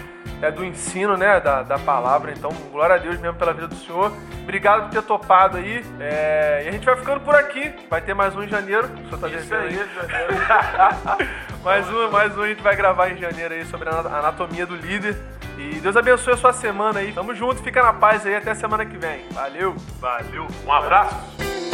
[0.44, 2.32] é do ensino, né, da, da palavra.
[2.32, 4.12] Então, glória a Deus mesmo pela vida do senhor.
[4.42, 5.84] Obrigado por ter topado aí.
[5.98, 7.74] É, e a gente vai ficando por aqui.
[7.88, 8.84] Vai ter mais um em janeiro.
[8.86, 11.28] O senhor tá Isso aí, aí.
[11.64, 14.76] mais um, mais um a gente vai gravar em janeiro aí sobre a anatomia do
[14.76, 15.16] líder.
[15.56, 17.12] E Deus abençoe a sua semana aí.
[17.12, 19.26] Tamo junto, fica na paz aí, até semana que vem.
[19.30, 19.74] Valeu!
[20.00, 20.46] Valeu.
[20.66, 21.73] Um abraço.